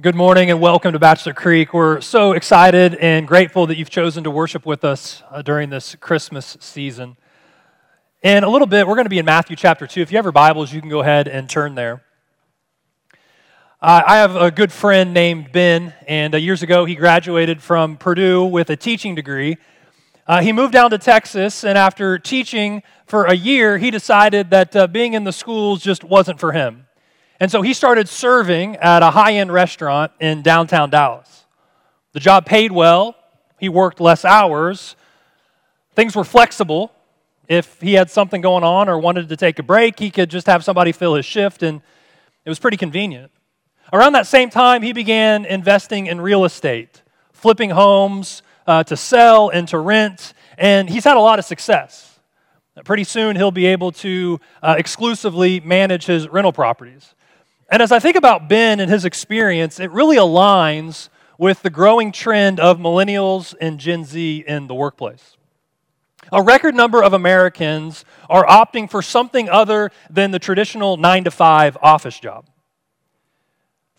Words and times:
Good 0.00 0.14
morning 0.14 0.50
and 0.50 0.62
welcome 0.62 0.94
to 0.94 0.98
Bachelor 0.98 1.34
Creek. 1.34 1.74
We're 1.74 2.00
so 2.00 2.32
excited 2.32 2.94
and 2.94 3.28
grateful 3.28 3.66
that 3.66 3.76
you've 3.76 3.90
chosen 3.90 4.24
to 4.24 4.30
worship 4.30 4.64
with 4.64 4.82
us 4.82 5.22
uh, 5.30 5.42
during 5.42 5.68
this 5.68 5.94
Christmas 5.96 6.56
season. 6.58 7.18
In 8.22 8.42
a 8.42 8.48
little 8.48 8.66
bit, 8.66 8.88
we're 8.88 8.94
going 8.94 9.04
to 9.04 9.10
be 9.10 9.18
in 9.18 9.26
Matthew 9.26 9.56
chapter 9.56 9.86
2. 9.86 10.00
If 10.00 10.10
you 10.10 10.16
have 10.16 10.24
your 10.24 10.32
Bibles, 10.32 10.72
you 10.72 10.80
can 10.80 10.88
go 10.88 11.00
ahead 11.00 11.28
and 11.28 11.50
turn 11.50 11.74
there. 11.74 12.02
Uh, 13.82 14.00
I 14.06 14.16
have 14.16 14.36
a 14.36 14.50
good 14.50 14.72
friend 14.72 15.12
named 15.12 15.52
Ben, 15.52 15.92
and 16.08 16.34
uh, 16.34 16.38
years 16.38 16.62
ago 16.62 16.86
he 16.86 16.94
graduated 16.94 17.62
from 17.62 17.98
Purdue 17.98 18.46
with 18.46 18.70
a 18.70 18.76
teaching 18.76 19.14
degree. 19.14 19.58
He 20.40 20.52
moved 20.52 20.72
down 20.72 20.92
to 20.92 20.98
Texas, 20.98 21.62
and 21.62 21.76
after 21.76 22.16
teaching 22.18 22.82
for 23.04 23.24
a 23.24 23.34
year, 23.34 23.76
he 23.76 23.90
decided 23.90 24.48
that 24.50 24.92
being 24.92 25.12
in 25.12 25.24
the 25.24 25.32
schools 25.32 25.82
just 25.82 26.04
wasn't 26.04 26.40
for 26.40 26.52
him. 26.52 26.86
And 27.40 27.50
so 27.50 27.62
he 27.62 27.72
started 27.72 28.06
serving 28.06 28.76
at 28.76 29.02
a 29.02 29.10
high 29.10 29.32
end 29.34 29.50
restaurant 29.50 30.12
in 30.20 30.42
downtown 30.42 30.90
Dallas. 30.90 31.46
The 32.12 32.20
job 32.20 32.44
paid 32.44 32.70
well, 32.70 33.16
he 33.58 33.70
worked 33.70 33.98
less 33.98 34.26
hours, 34.26 34.94
things 35.94 36.14
were 36.14 36.24
flexible. 36.24 36.92
If 37.48 37.80
he 37.80 37.94
had 37.94 38.10
something 38.10 38.42
going 38.42 38.62
on 38.62 38.88
or 38.88 38.98
wanted 38.98 39.28
to 39.30 39.36
take 39.36 39.58
a 39.58 39.62
break, 39.62 39.98
he 39.98 40.10
could 40.10 40.30
just 40.30 40.46
have 40.46 40.62
somebody 40.62 40.92
fill 40.92 41.14
his 41.14 41.26
shift, 41.26 41.64
and 41.64 41.80
it 42.44 42.48
was 42.48 42.60
pretty 42.60 42.76
convenient. 42.76 43.32
Around 43.92 44.12
that 44.12 44.28
same 44.28 44.50
time, 44.50 44.82
he 44.82 44.92
began 44.92 45.44
investing 45.44 46.06
in 46.06 46.20
real 46.20 46.44
estate, 46.44 47.02
flipping 47.32 47.70
homes 47.70 48.42
uh, 48.68 48.84
to 48.84 48.96
sell 48.96 49.48
and 49.48 49.66
to 49.68 49.78
rent, 49.78 50.32
and 50.58 50.88
he's 50.88 51.02
had 51.02 51.16
a 51.16 51.20
lot 51.20 51.40
of 51.40 51.44
success. 51.44 52.20
Pretty 52.84 53.02
soon, 53.02 53.34
he'll 53.34 53.50
be 53.50 53.66
able 53.66 53.90
to 53.92 54.38
uh, 54.62 54.76
exclusively 54.78 55.58
manage 55.58 56.06
his 56.06 56.28
rental 56.28 56.52
properties. 56.52 57.14
And 57.70 57.80
as 57.80 57.92
I 57.92 58.00
think 58.00 58.16
about 58.16 58.48
Ben 58.48 58.80
and 58.80 58.90
his 58.90 59.04
experience, 59.04 59.78
it 59.78 59.90
really 59.92 60.16
aligns 60.16 61.08
with 61.38 61.62
the 61.62 61.70
growing 61.70 62.10
trend 62.10 62.58
of 62.58 62.78
millennials 62.78 63.54
and 63.60 63.78
Gen 63.78 64.04
Z 64.04 64.44
in 64.46 64.66
the 64.66 64.74
workplace. 64.74 65.36
A 66.32 66.42
record 66.42 66.74
number 66.74 67.02
of 67.02 67.12
Americans 67.12 68.04
are 68.28 68.44
opting 68.44 68.90
for 68.90 69.02
something 69.02 69.48
other 69.48 69.90
than 70.10 70.32
the 70.32 70.38
traditional 70.38 70.96
nine 70.96 71.24
to 71.24 71.30
five 71.30 71.78
office 71.80 72.18
job. 72.18 72.46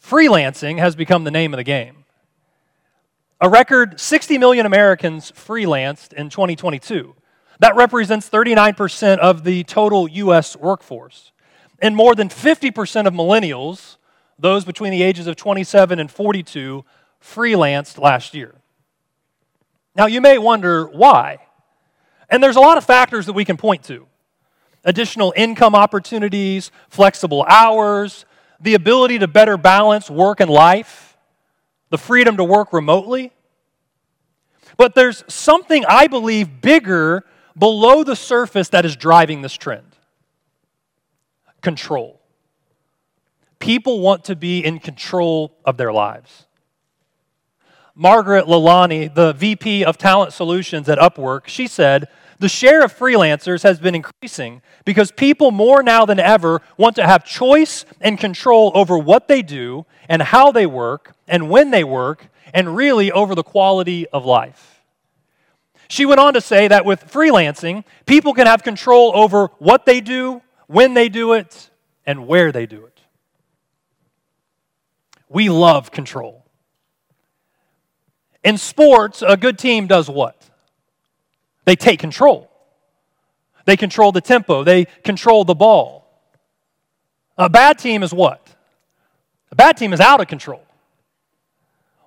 Freelancing 0.04 0.78
has 0.80 0.96
become 0.96 1.24
the 1.24 1.32
name 1.32 1.54
of 1.54 1.58
the 1.58 1.64
game. 1.64 2.04
A 3.40 3.50
record 3.50 4.00
60 4.00 4.38
million 4.38 4.66
Americans 4.66 5.32
freelanced 5.32 6.14
in 6.14 6.30
2022. 6.30 7.16
That 7.60 7.76
represents 7.76 8.30
39% 8.30 9.18
of 9.18 9.44
the 9.44 9.64
total 9.64 10.08
U.S. 10.08 10.56
workforce. 10.56 11.32
And 11.82 11.96
more 11.96 12.14
than 12.14 12.30
50% 12.30 13.08
of 13.08 13.14
millennials, 13.14 13.98
those 14.38 14.64
between 14.64 14.92
the 14.92 15.02
ages 15.02 15.26
of 15.26 15.36
27 15.36 16.00
and 16.00 16.10
42, 16.10 16.86
freelanced 17.22 17.98
last 17.98 18.36
year. 18.36 18.56
Now, 19.96 20.06
you 20.06 20.22
may 20.22 20.38
wonder 20.38 20.86
why. 20.86 21.40
And 22.30 22.42
there's 22.42 22.56
a 22.56 22.62
lot 22.62 22.78
of 22.78 22.86
factors 22.86 23.26
that 23.26 23.34
we 23.34 23.44
can 23.44 23.58
point 23.58 23.84
to 23.86 24.08
additional 24.84 25.34
income 25.36 25.76
opportunities, 25.76 26.72
flexible 26.90 27.44
hours, 27.44 28.26
the 28.60 28.74
ability 28.74 29.20
to 29.20 29.28
better 29.28 29.58
balance 29.58 30.10
work 30.10 30.40
and 30.40 30.50
life, 30.50 31.18
the 31.90 31.98
freedom 31.98 32.38
to 32.38 32.44
work 32.44 32.74
remotely. 32.74 33.32
But 34.78 34.96
there's 34.96 35.24
something 35.28 35.86
I 35.88 36.08
believe 36.08 36.62
bigger 36.62 37.24
below 37.58 38.04
the 38.04 38.16
surface 38.16 38.70
that 38.70 38.86
is 38.86 38.96
driving 38.96 39.42
this 39.42 39.54
trend 39.54 39.91
control. 41.62 42.22
People 43.60 44.00
want 44.00 44.26
to 44.26 44.36
be 44.36 44.64
in 44.66 44.80
control 44.80 45.56
of 45.66 45.78
their 45.78 45.94
lives. 45.94 46.46
Margaret 47.94 48.46
Lilani, 48.46 49.14
the 49.14 49.34
VP 49.34 49.84
of 49.84 49.98
Talent 49.98 50.34
Solutions 50.34 50.90
at 50.90 50.98
Upwork, 50.98 51.48
she 51.48 51.68
said, 51.68 52.08
the 52.40 52.50
share 52.50 52.84
of 52.84 52.92
freelancers 52.92 53.62
has 53.62 53.80
been 53.80 53.94
increasing 53.94 54.64
because 54.84 55.12
people 55.12 55.52
more 55.52 55.84
now 55.84 56.06
than 56.06 56.20
ever 56.20 56.64
want 56.76 56.96
to 56.96 57.06
have 57.06 57.24
choice 57.24 57.86
and 58.00 58.18
control 58.18 58.72
over 58.74 58.98
what 58.98 59.28
they 59.28 59.44
do 59.44 59.86
and 60.10 60.24
how 60.24 60.52
they 60.52 60.66
work 60.66 61.14
and 61.28 61.52
when 61.52 61.70
they 61.70 61.84
work 61.84 62.30
and 62.52 62.76
really 62.76 63.12
over 63.12 63.36
the 63.36 63.44
quality 63.44 64.08
of 64.08 64.26
life. 64.26 64.82
She 65.88 66.04
went 66.04 66.20
on 66.20 66.34
to 66.34 66.42
say 66.42 66.68
that 66.68 66.84
with 66.84 67.12
freelancing, 67.12 67.84
people 68.08 68.34
can 68.34 68.48
have 68.48 68.64
control 68.64 69.12
over 69.14 69.52
what 69.60 69.86
they 69.86 70.02
do, 70.02 70.42
when 70.72 70.94
they 70.94 71.10
do 71.10 71.34
it, 71.34 71.70
and 72.06 72.28
where 72.28 72.52
they 72.52 72.66
do 72.66 72.86
it. 72.86 73.00
We 75.28 75.50
love 75.50 75.92
control. 75.92 76.46
In 78.44 78.58
sports, 78.58 79.22
a 79.26 79.38
good 79.38 79.60
team 79.60 79.88
does 79.88 80.10
what? 80.10 80.50
They 81.66 81.76
take 81.76 82.00
control. 82.00 82.50
They 83.66 83.78
control 83.78 84.12
the 84.12 84.22
tempo, 84.22 84.64
they 84.64 84.86
control 85.04 85.44
the 85.44 85.54
ball. 85.54 86.08
A 87.38 87.50
bad 87.50 87.78
team 87.78 88.02
is 88.02 88.14
what? 88.14 88.46
A 89.52 89.56
bad 89.56 89.78
team 89.78 89.94
is 89.94 90.00
out 90.00 90.22
of 90.22 90.28
control. 90.28 90.64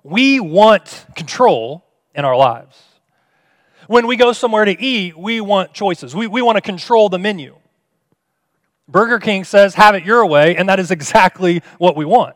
We 0.03 0.39
want 0.39 1.05
control 1.15 1.85
in 2.13 2.25
our 2.25 2.35
lives. 2.35 2.81
When 3.87 4.07
we 4.07 4.15
go 4.15 4.33
somewhere 4.33 4.65
to 4.65 4.81
eat, 4.81 5.17
we 5.17 5.39
want 5.39 5.73
choices. 5.73 6.15
We, 6.15 6.27
we 6.27 6.41
want 6.41 6.57
to 6.57 6.61
control 6.61 7.09
the 7.09 7.19
menu. 7.19 7.55
Burger 8.87 9.19
King 9.19 9.43
says, 9.43 9.75
have 9.75 9.95
it 9.95 10.03
your 10.03 10.25
way, 10.25 10.55
and 10.55 10.69
that 10.69 10.79
is 10.79 10.91
exactly 10.91 11.61
what 11.77 11.95
we 11.95 12.05
want. 12.05 12.35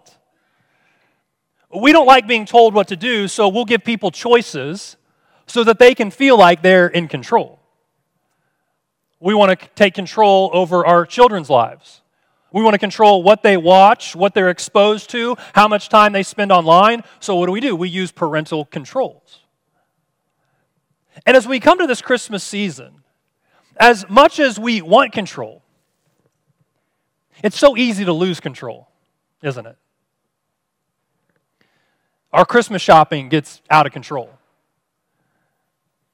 We 1.74 1.92
don't 1.92 2.08
like 2.08 2.28
being 2.28 2.46
told 2.46 2.74
what 2.74 2.88
to 2.88 2.96
do, 2.96 3.28
so 3.28 3.48
we'll 3.48 3.66
give 3.66 3.84
people 3.84 4.10
choices 4.10 4.98
so 5.46 5.64
that 5.64 5.78
they 5.78 5.94
can 5.94 6.10
feel 6.10 6.38
like 6.38 6.62
they're 6.62 6.88
in 6.88 7.08
control. 7.08 7.60
We 9.20 9.34
want 9.34 9.60
to 9.60 9.68
take 9.76 9.94
control 9.94 10.50
over 10.54 10.86
our 10.86 11.06
children's 11.06 11.50
lives. 11.50 12.02
We 12.52 12.64
want 12.64 12.74
to 12.74 12.80
control 12.80 13.22
what 13.22 13.44
they 13.44 13.58
watch, 13.58 14.16
what 14.16 14.34
they're 14.34 14.50
exposed 14.50 15.12
to, 15.12 15.36
how 15.54 15.68
much 15.68 15.90
time 15.90 16.14
they 16.14 16.24
spend 16.24 16.52
online. 16.52 17.04
So, 17.20 17.36
what 17.36 17.46
do 17.46 17.52
we 17.52 17.60
do? 17.60 17.76
We 17.76 17.90
use 17.90 18.12
parental 18.12 18.66
controls. 18.66 19.42
And 21.26 21.38
as 21.38 21.48
we 21.48 21.60
come 21.60 21.78
to 21.80 21.86
this 21.86 22.02
Christmas 22.02 22.44
season, 22.44 23.04
as 23.78 24.10
much 24.10 24.40
as 24.40 24.58
we 24.58 24.82
want 24.82 25.12
control, 25.12 25.62
it's 27.44 27.58
so 27.58 27.78
easy 27.78 28.06
to 28.06 28.14
lose 28.14 28.40
control, 28.40 28.88
isn't 29.42 29.66
it? 29.66 29.78
Our 32.32 32.46
Christmas 32.46 32.82
shopping 32.82 33.30
gets 33.30 33.62
out 33.70 33.86
of 33.86 33.92
control. 33.92 34.30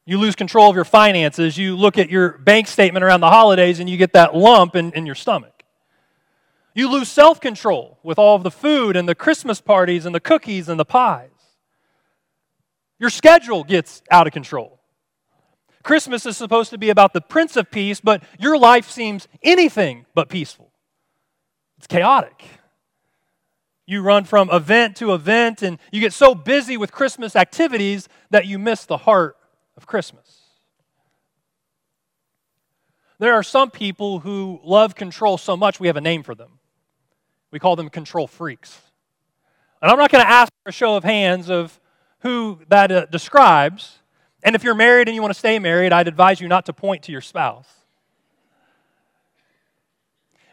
You 0.05 0.19
lose 0.19 0.35
control 0.35 0.69
of 0.69 0.75
your 0.75 0.85
finances. 0.85 1.57
You 1.57 1.75
look 1.75 1.97
at 1.97 2.09
your 2.09 2.37
bank 2.37 2.67
statement 2.67 3.03
around 3.03 3.21
the 3.21 3.29
holidays 3.29 3.79
and 3.79 3.89
you 3.89 3.97
get 3.97 4.13
that 4.13 4.35
lump 4.35 4.75
in, 4.75 4.91
in 4.93 5.05
your 5.05 5.15
stomach. 5.15 5.63
You 6.75 6.91
lose 6.91 7.09
self 7.09 7.41
control 7.41 7.97
with 8.03 8.19
all 8.19 8.35
of 8.35 8.43
the 8.43 8.51
food 8.51 8.95
and 8.95 9.09
the 9.09 9.15
Christmas 9.15 9.61
parties 9.61 10.05
and 10.05 10.13
the 10.13 10.19
cookies 10.19 10.69
and 10.69 10.79
the 10.79 10.85
pies. 10.85 11.29
Your 12.99 13.09
schedule 13.09 13.63
gets 13.63 14.01
out 14.11 14.27
of 14.27 14.33
control. 14.33 14.79
Christmas 15.83 16.25
is 16.25 16.37
supposed 16.37 16.71
to 16.71 16.77
be 16.77 16.89
about 16.89 17.13
the 17.13 17.21
Prince 17.21 17.55
of 17.55 17.71
Peace, 17.71 18.01
but 18.01 18.23
your 18.39 18.57
life 18.57 18.89
seems 18.89 19.27
anything 19.43 20.05
but 20.15 20.29
peaceful. 20.29 20.64
It's 21.77 21.87
chaotic. 21.87 22.43
You 23.85 24.01
run 24.01 24.23
from 24.23 24.49
event 24.49 24.95
to 24.97 25.13
event, 25.13 25.61
and 25.61 25.77
you 25.91 26.01
get 26.01 26.13
so 26.13 26.33
busy 26.33 26.75
with 26.75 26.91
Christmas 26.91 27.35
activities 27.35 28.09
that 28.31 28.47
you 28.47 28.57
miss 28.57 28.85
the 28.85 28.97
heart 28.97 29.37
of 29.77 29.85
Christmas. 29.85 30.41
There 33.19 33.33
are 33.33 33.43
some 33.43 33.71
people 33.71 34.19
who 34.19 34.59
love 34.63 34.95
control 34.95 35.37
so 35.37 35.55
much 35.55 35.79
we 35.79 35.87
have 35.87 35.97
a 35.97 36.01
name 36.01 36.23
for 36.23 36.35
them. 36.35 36.59
We 37.51 37.59
call 37.59 37.75
them 37.75 37.89
control 37.89 38.27
freaks. 38.27 38.81
And 39.81 39.91
I'm 39.91 39.97
not 39.97 40.11
going 40.11 40.23
to 40.23 40.29
ask 40.29 40.51
for 40.63 40.69
a 40.69 40.73
show 40.73 40.97
of 40.97 41.03
hands 41.03 41.49
of 41.49 41.79
who 42.19 42.59
that 42.69 42.91
uh, 42.91 43.05
describes. 43.05 43.99
And 44.43 44.55
if 44.55 44.63
you're 44.63 44.75
married 44.75 45.07
and 45.07 45.15
you 45.15 45.21
want 45.21 45.33
to 45.33 45.39
stay 45.39 45.59
married, 45.59 45.93
I'd 45.93 46.07
advise 46.07 46.41
you 46.41 46.47
not 46.47 46.65
to 46.65 46.73
point 46.73 47.03
to 47.03 47.11
your 47.11 47.21
spouse. 47.21 47.67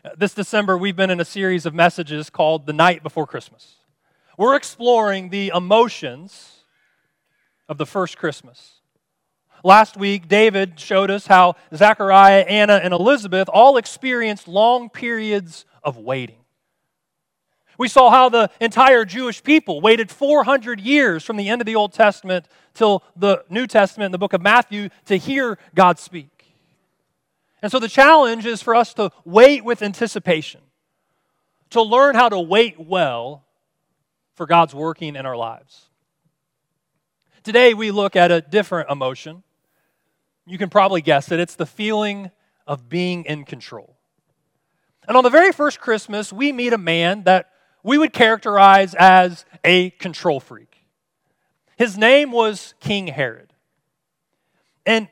Uh, 0.05 0.11
this 0.19 0.35
December, 0.35 0.77
we've 0.77 0.97
been 0.97 1.11
in 1.11 1.21
a 1.21 1.25
series 1.25 1.65
of 1.65 1.75
messages 1.75 2.29
called 2.29 2.67
The 2.67 2.73
Night 2.73 3.05
Before 3.05 3.25
Christmas. 3.25 3.77
We're 4.37 4.57
exploring 4.57 5.29
the 5.29 5.53
emotions 5.55 6.65
of 7.69 7.79
the 7.79 7.87
first 7.87 8.19
Christmas. 8.19 8.81
Last 9.63 9.97
week, 9.97 10.27
David 10.27 10.81
showed 10.81 11.09
us 11.09 11.29
how 11.29 11.55
Zechariah, 11.73 12.45
Anna, 12.49 12.81
and 12.83 12.93
Elizabeth 12.93 13.49
all 13.49 13.77
experienced 13.77 14.49
long 14.49 14.91
periods 14.91 15.67
of 15.85 15.99
waiting. 15.99 16.41
We 17.79 17.87
saw 17.87 18.11
how 18.11 18.29
the 18.29 18.51
entire 18.61 19.05
Jewish 19.05 19.41
people 19.41 19.81
waited 19.81 20.11
400 20.11 20.81
years 20.81 21.23
from 21.23 21.37
the 21.37 21.49
end 21.49 21.63
of 21.63 21.67
the 21.67 21.77
Old 21.77 21.93
Testament 21.93 22.47
till 22.75 23.05
the 23.15 23.45
New 23.49 23.69
Testament 23.69 24.07
in 24.07 24.13
the 24.13 24.19
book 24.19 24.33
of 24.33 24.43
Matthew 24.43 24.89
to 25.05 25.17
hear 25.17 25.59
God 25.77 26.01
speak. 26.01 26.32
And 27.63 27.71
so 27.71 27.79
the 27.79 27.89
challenge 27.89 28.45
is 28.45 28.61
for 28.61 28.75
us 28.75 28.93
to 28.95 29.11
wait 29.25 29.65
with 29.65 29.83
anticipation, 29.83 30.61
to 31.71 31.81
learn 31.81 32.17
how 32.17 32.29
to 32.29 32.41
wait 32.41 32.79
well 32.79 33.45
for 34.35 34.47
God's 34.47 34.75
working 34.75 35.15
in 35.15 35.25
our 35.25 35.37
lives. 35.37 35.89
Today, 37.45 37.75
we 37.75 37.91
look 37.91 38.17
at 38.17 38.31
a 38.31 38.41
different 38.41 38.91
emotion. 38.91 39.43
You 40.47 40.59
can 40.59 40.71
probably 40.71 41.03
guess 41.03 41.31
it. 41.31 41.41
It's 41.41 41.55
the 41.55 41.67
feeling 41.67 42.31
of 42.67 42.89
being 42.89 43.25
in 43.25 43.45
control. 43.45 43.97
And 45.07 45.17
on 45.17 45.25
the 45.25 45.31
very 45.31 45.53
first 45.53 45.81
Christmas, 45.81 46.33
we 46.33 46.53
meet 46.53 46.73
a 46.73 46.79
man 46.79 47.25
that 47.25 47.51
we 47.83 47.99
would 47.99 48.13
characterize 48.13 48.95
as 48.95 49.45
a 49.65 49.91
control 49.91 50.41
freak. 50.41 50.85
His 51.77 51.99
name 51.99 52.31
was 52.31 52.75
King 52.81 53.09
Herod. 53.09 53.53
And 54.87 55.09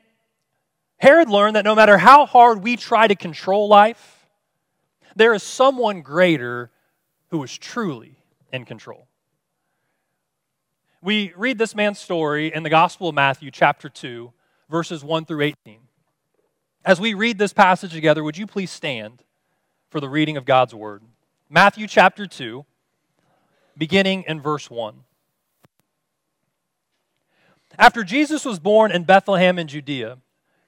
Herod 1.01 1.29
learned 1.29 1.55
that 1.55 1.65
no 1.65 1.73
matter 1.73 1.97
how 1.97 2.27
hard 2.27 2.61
we 2.61 2.77
try 2.77 3.07
to 3.07 3.15
control 3.15 3.67
life, 3.67 4.27
there 5.15 5.33
is 5.33 5.41
someone 5.41 6.03
greater 6.03 6.69
who 7.29 7.43
is 7.43 7.57
truly 7.57 8.19
in 8.53 8.65
control. 8.65 9.07
We 11.01 11.33
read 11.35 11.57
this 11.57 11.73
man's 11.73 11.97
story 11.97 12.53
in 12.53 12.61
the 12.61 12.69
Gospel 12.69 13.09
of 13.09 13.15
Matthew, 13.15 13.49
chapter 13.49 13.89
2, 13.89 14.31
verses 14.69 15.03
1 15.03 15.25
through 15.25 15.41
18. 15.65 15.79
As 16.85 17.01
we 17.01 17.15
read 17.15 17.39
this 17.39 17.51
passage 17.51 17.91
together, 17.91 18.23
would 18.23 18.37
you 18.37 18.45
please 18.45 18.69
stand 18.69 19.23
for 19.89 19.99
the 19.99 20.09
reading 20.09 20.37
of 20.37 20.45
God's 20.45 20.75
Word? 20.75 21.01
Matthew 21.49 21.87
chapter 21.87 22.27
2, 22.27 22.63
beginning 23.75 24.23
in 24.27 24.39
verse 24.39 24.69
1. 24.69 24.97
After 27.79 28.03
Jesus 28.03 28.45
was 28.45 28.59
born 28.59 28.91
in 28.91 29.03
Bethlehem 29.03 29.57
in 29.57 29.67
Judea, 29.67 30.19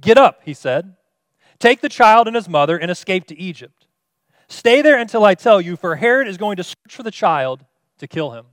Get 0.00 0.18
up, 0.18 0.40
he 0.44 0.54
said. 0.54 0.94
Take 1.58 1.80
the 1.80 1.88
child 1.88 2.26
and 2.26 2.36
his 2.36 2.48
mother 2.48 2.76
and 2.76 2.90
escape 2.90 3.26
to 3.28 3.38
Egypt. 3.38 3.86
Stay 4.48 4.82
there 4.82 4.98
until 4.98 5.24
I 5.24 5.34
tell 5.34 5.60
you, 5.60 5.76
for 5.76 5.96
Herod 5.96 6.28
is 6.28 6.36
going 6.36 6.56
to 6.56 6.64
search 6.64 6.76
for 6.88 7.02
the 7.02 7.10
child 7.10 7.64
to 7.98 8.06
kill 8.06 8.32
him. 8.32 8.46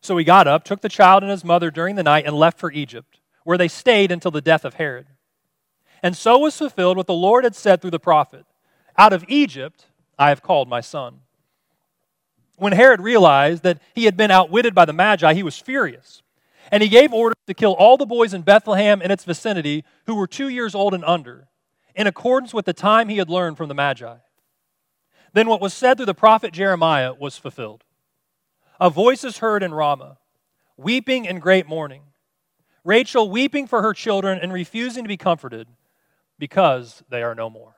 So 0.00 0.16
he 0.16 0.24
got 0.24 0.46
up, 0.46 0.64
took 0.64 0.80
the 0.80 0.88
child 0.88 1.22
and 1.22 1.30
his 1.30 1.44
mother 1.44 1.70
during 1.70 1.96
the 1.96 2.02
night, 2.02 2.26
and 2.26 2.36
left 2.36 2.58
for 2.58 2.70
Egypt, 2.72 3.20
where 3.44 3.58
they 3.58 3.68
stayed 3.68 4.12
until 4.12 4.30
the 4.30 4.40
death 4.40 4.64
of 4.64 4.74
Herod. 4.74 5.06
And 6.02 6.16
so 6.16 6.38
was 6.38 6.56
fulfilled 6.56 6.96
what 6.96 7.06
the 7.06 7.14
Lord 7.14 7.44
had 7.44 7.56
said 7.56 7.80
through 7.80 7.90
the 7.90 7.98
prophet 7.98 8.44
Out 8.96 9.12
of 9.12 9.24
Egypt 9.28 9.86
I 10.18 10.28
have 10.28 10.42
called 10.42 10.68
my 10.68 10.80
son. 10.80 11.20
When 12.56 12.72
Herod 12.72 13.00
realized 13.00 13.62
that 13.64 13.80
he 13.94 14.04
had 14.04 14.16
been 14.16 14.30
outwitted 14.30 14.74
by 14.74 14.84
the 14.84 14.92
Magi, 14.92 15.34
he 15.34 15.42
was 15.42 15.58
furious. 15.58 16.22
And 16.70 16.82
he 16.82 16.88
gave 16.88 17.12
orders 17.12 17.36
to 17.46 17.54
kill 17.54 17.72
all 17.72 17.96
the 17.96 18.06
boys 18.06 18.34
in 18.34 18.42
Bethlehem 18.42 19.00
and 19.00 19.12
its 19.12 19.24
vicinity 19.24 19.84
who 20.06 20.14
were 20.14 20.26
two 20.26 20.48
years 20.48 20.74
old 20.74 20.94
and 20.94 21.04
under, 21.04 21.48
in 21.94 22.06
accordance 22.06 22.52
with 22.52 22.64
the 22.64 22.72
time 22.72 23.08
he 23.08 23.18
had 23.18 23.30
learned 23.30 23.56
from 23.56 23.68
the 23.68 23.74
Magi. 23.74 24.16
Then 25.32 25.48
what 25.48 25.60
was 25.60 25.74
said 25.74 25.96
through 25.96 26.06
the 26.06 26.14
prophet 26.14 26.52
Jeremiah 26.52 27.14
was 27.14 27.36
fulfilled. 27.36 27.84
A 28.80 28.90
voice 28.90 29.24
is 29.24 29.38
heard 29.38 29.62
in 29.62 29.72
Ramah, 29.72 30.18
weeping 30.76 31.24
in 31.24 31.38
great 31.38 31.66
mourning. 31.66 32.02
Rachel 32.84 33.28
weeping 33.28 33.66
for 33.66 33.82
her 33.82 33.92
children 33.92 34.38
and 34.40 34.52
refusing 34.52 35.04
to 35.04 35.08
be 35.08 35.16
comforted 35.16 35.68
because 36.38 37.02
they 37.08 37.22
are 37.22 37.34
no 37.34 37.50
more. 37.50 37.76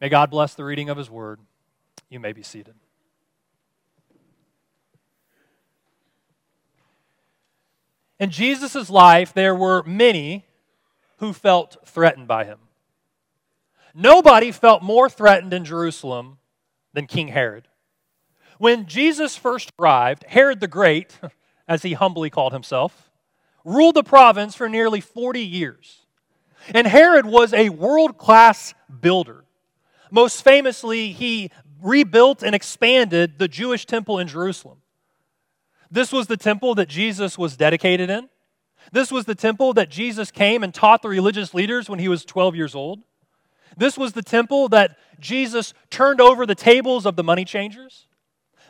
May 0.00 0.08
God 0.08 0.30
bless 0.30 0.54
the 0.54 0.64
reading 0.64 0.88
of 0.88 0.96
his 0.96 1.10
word. 1.10 1.40
You 2.08 2.20
may 2.20 2.32
be 2.32 2.42
seated. 2.42 2.74
In 8.20 8.30
Jesus' 8.30 8.90
life, 8.90 9.32
there 9.32 9.54
were 9.54 9.82
many 9.84 10.44
who 11.16 11.32
felt 11.32 11.78
threatened 11.86 12.28
by 12.28 12.44
him. 12.44 12.58
Nobody 13.94 14.52
felt 14.52 14.82
more 14.82 15.08
threatened 15.08 15.54
in 15.54 15.64
Jerusalem 15.64 16.38
than 16.92 17.06
King 17.06 17.28
Herod. 17.28 17.66
When 18.58 18.86
Jesus 18.86 19.36
first 19.36 19.72
arrived, 19.80 20.24
Herod 20.28 20.60
the 20.60 20.68
Great, 20.68 21.18
as 21.68 21.82
he 21.82 21.94
humbly 21.94 22.28
called 22.28 22.52
himself, 22.52 23.10
ruled 23.64 23.96
the 23.96 24.04
province 24.04 24.54
for 24.54 24.68
nearly 24.68 25.00
40 25.00 25.40
years. 25.40 26.02
And 26.74 26.86
Herod 26.86 27.24
was 27.24 27.54
a 27.54 27.70
world 27.70 28.18
class 28.18 28.74
builder. 29.00 29.44
Most 30.10 30.44
famously, 30.44 31.12
he 31.12 31.50
rebuilt 31.82 32.42
and 32.42 32.54
expanded 32.54 33.38
the 33.38 33.48
Jewish 33.48 33.86
temple 33.86 34.18
in 34.18 34.28
Jerusalem. 34.28 34.79
This 35.90 36.12
was 36.12 36.26
the 36.26 36.36
temple 36.36 36.74
that 36.76 36.88
Jesus 36.88 37.36
was 37.36 37.56
dedicated 37.56 38.10
in. 38.10 38.28
This 38.92 39.10
was 39.12 39.24
the 39.24 39.34
temple 39.34 39.72
that 39.74 39.90
Jesus 39.90 40.30
came 40.30 40.62
and 40.62 40.72
taught 40.72 41.02
the 41.02 41.08
religious 41.08 41.52
leaders 41.52 41.88
when 41.88 41.98
he 41.98 42.08
was 42.08 42.24
12 42.24 42.56
years 42.56 42.74
old. 42.74 43.00
This 43.76 43.96
was 43.96 44.12
the 44.12 44.22
temple 44.22 44.68
that 44.70 44.98
Jesus 45.20 45.74
turned 45.90 46.20
over 46.20 46.46
the 46.46 46.54
tables 46.54 47.06
of 47.06 47.16
the 47.16 47.22
money 47.22 47.44
changers. 47.44 48.06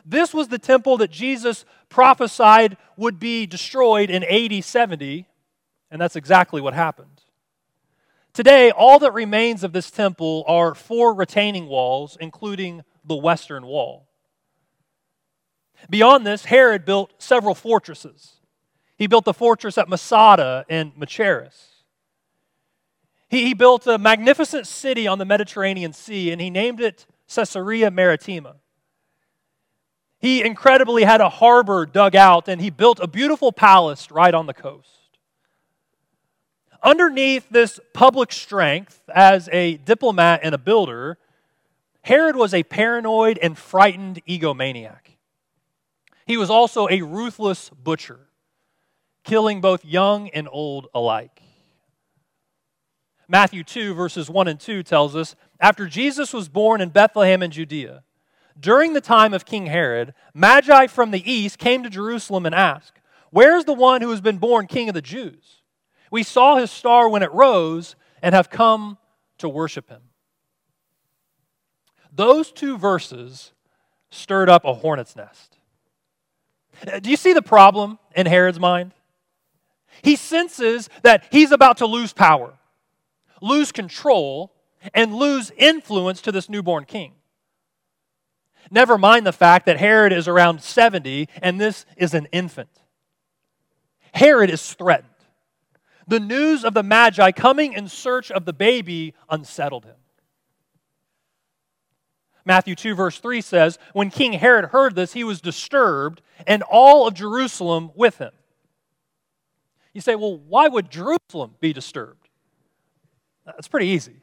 This 0.05 0.33
was 0.33 0.47
the 0.47 0.59
temple 0.59 0.97
that 0.97 1.11
Jesus 1.11 1.65
prophesied 1.89 2.77
would 2.97 3.19
be 3.19 3.45
destroyed 3.45 4.09
in 4.09 4.23
AD 4.23 4.63
70, 4.63 5.27
and 5.89 6.01
that's 6.01 6.15
exactly 6.15 6.61
what 6.61 6.73
happened. 6.73 7.21
Today, 8.33 8.71
all 8.71 8.97
that 8.99 9.13
remains 9.13 9.63
of 9.63 9.73
this 9.73 9.91
temple 9.91 10.43
are 10.47 10.73
four 10.73 11.13
retaining 11.13 11.67
walls, 11.67 12.17
including 12.19 12.83
the 13.03 13.15
western 13.15 13.65
wall. 13.65 14.07
Beyond 15.89 16.25
this, 16.25 16.45
Herod 16.45 16.85
built 16.85 17.13
several 17.17 17.55
fortresses. 17.55 18.33
He 18.97 19.07
built 19.07 19.25
the 19.25 19.33
fortress 19.33 19.77
at 19.77 19.89
Masada 19.89 20.65
and 20.69 20.93
Machaerus. 20.95 21.67
He, 23.29 23.45
he 23.45 23.53
built 23.53 23.87
a 23.87 23.97
magnificent 23.97 24.67
city 24.67 25.07
on 25.07 25.17
the 25.17 25.25
Mediterranean 25.25 25.93
Sea, 25.93 26.31
and 26.31 26.39
he 26.39 26.49
named 26.49 26.81
it 26.81 27.05
Caesarea 27.27 27.89
Maritima. 27.89 28.55
He 30.19 30.43
incredibly 30.43 31.03
had 31.03 31.19
a 31.19 31.29
harbor 31.29 31.87
dug 31.87 32.15
out 32.15 32.47
and 32.47 32.61
he 32.61 32.69
built 32.69 32.99
a 32.99 33.07
beautiful 33.07 33.51
palace 33.51 34.11
right 34.11 34.33
on 34.33 34.45
the 34.45 34.53
coast. 34.53 35.17
Underneath 36.83 37.49
this 37.49 37.79
public 37.93 38.31
strength 38.31 39.01
as 39.13 39.49
a 39.51 39.77
diplomat 39.77 40.41
and 40.43 40.53
a 40.53 40.59
builder, 40.59 41.17
Herod 42.03 42.35
was 42.35 42.53
a 42.53 42.63
paranoid 42.63 43.39
and 43.41 43.57
frightened 43.57 44.21
egomaniac. 44.27 45.10
He 46.25 46.37
was 46.37 46.49
also 46.49 46.87
a 46.89 47.01
ruthless 47.01 47.69
butcher, 47.69 48.19
killing 49.23 49.61
both 49.61 49.85
young 49.85 50.29
and 50.29 50.47
old 50.51 50.87
alike. 50.93 51.41
Matthew 53.27 53.63
2, 53.63 53.93
verses 53.93 54.29
1 54.29 54.47
and 54.47 54.59
2 54.59 54.83
tells 54.83 55.15
us 55.15 55.35
After 55.59 55.87
Jesus 55.87 56.33
was 56.33 56.49
born 56.49 56.81
in 56.81 56.89
Bethlehem 56.89 57.41
in 57.41 57.51
Judea, 57.51 58.03
during 58.59 58.93
the 58.93 59.01
time 59.01 59.33
of 59.33 59.45
King 59.45 59.67
Herod, 59.67 60.13
Magi 60.33 60.87
from 60.87 61.11
the 61.11 61.31
east 61.31 61.57
came 61.57 61.83
to 61.83 61.89
Jerusalem 61.89 62.45
and 62.45 62.53
asked, 62.53 62.99
Where's 63.29 63.65
the 63.65 63.73
one 63.73 64.01
who 64.01 64.09
has 64.09 64.21
been 64.21 64.37
born 64.37 64.67
king 64.67 64.89
of 64.89 64.93
the 64.93 65.01
Jews? 65.01 65.61
We 66.11 66.23
saw 66.23 66.57
his 66.57 66.69
star 66.69 67.07
when 67.07 67.23
it 67.23 67.31
rose 67.31 67.95
and 68.21 68.35
have 68.35 68.49
come 68.49 68.97
to 69.37 69.47
worship 69.47 69.89
him. 69.89 70.01
Those 72.11 72.51
two 72.51 72.77
verses 72.77 73.53
stirred 74.09 74.49
up 74.49 74.65
a 74.65 74.73
hornet's 74.73 75.15
nest. 75.15 75.50
Uh, 76.85 76.99
do 76.99 77.09
you 77.09 77.17
see 77.17 77.33
the 77.33 77.41
problem 77.41 77.99
in 78.15 78.25
Herod's 78.25 78.59
mind? 78.59 78.93
He 80.01 80.15
senses 80.15 80.89
that 81.03 81.25
he's 81.31 81.51
about 81.51 81.77
to 81.77 81.85
lose 81.85 82.13
power, 82.13 82.53
lose 83.41 83.71
control, 83.71 84.53
and 84.93 85.13
lose 85.13 85.51
influence 85.57 86.21
to 86.21 86.31
this 86.31 86.49
newborn 86.49 86.85
king. 86.85 87.13
Never 88.69 88.97
mind 88.97 89.25
the 89.25 89.33
fact 89.33 89.65
that 89.65 89.77
Herod 89.77 90.13
is 90.13 90.27
around 90.27 90.61
70 90.61 91.27
and 91.41 91.59
this 91.59 91.85
is 91.97 92.13
an 92.13 92.27
infant. 92.31 92.69
Herod 94.13 94.49
is 94.49 94.73
threatened. 94.73 95.09
The 96.07 96.19
news 96.19 96.63
of 96.65 96.73
the 96.73 96.83
Magi 96.83 97.31
coming 97.31 97.73
in 97.73 97.87
search 97.87 98.31
of 98.31 98.45
the 98.45 98.53
baby 98.53 99.13
unsettled 99.29 99.85
him. 99.85 99.95
Matthew 102.45 102.75
2, 102.75 102.95
verse 102.95 103.19
3 103.19 103.41
says, 103.41 103.77
When 103.93 104.09
King 104.09 104.33
Herod 104.33 104.65
heard 104.65 104.95
this, 104.95 105.13
he 105.13 105.23
was 105.23 105.41
disturbed, 105.41 106.21
and 106.47 106.63
all 106.63 107.07
of 107.07 107.13
Jerusalem 107.13 107.91
with 107.95 108.17
him. 108.17 108.31
You 109.93 110.01
say, 110.01 110.15
well, 110.15 110.37
why 110.37 110.67
would 110.67 110.89
Jerusalem 110.89 111.55
be 111.59 111.73
disturbed? 111.73 112.29
That's 113.45 113.67
pretty 113.67 113.87
easy. 113.87 114.21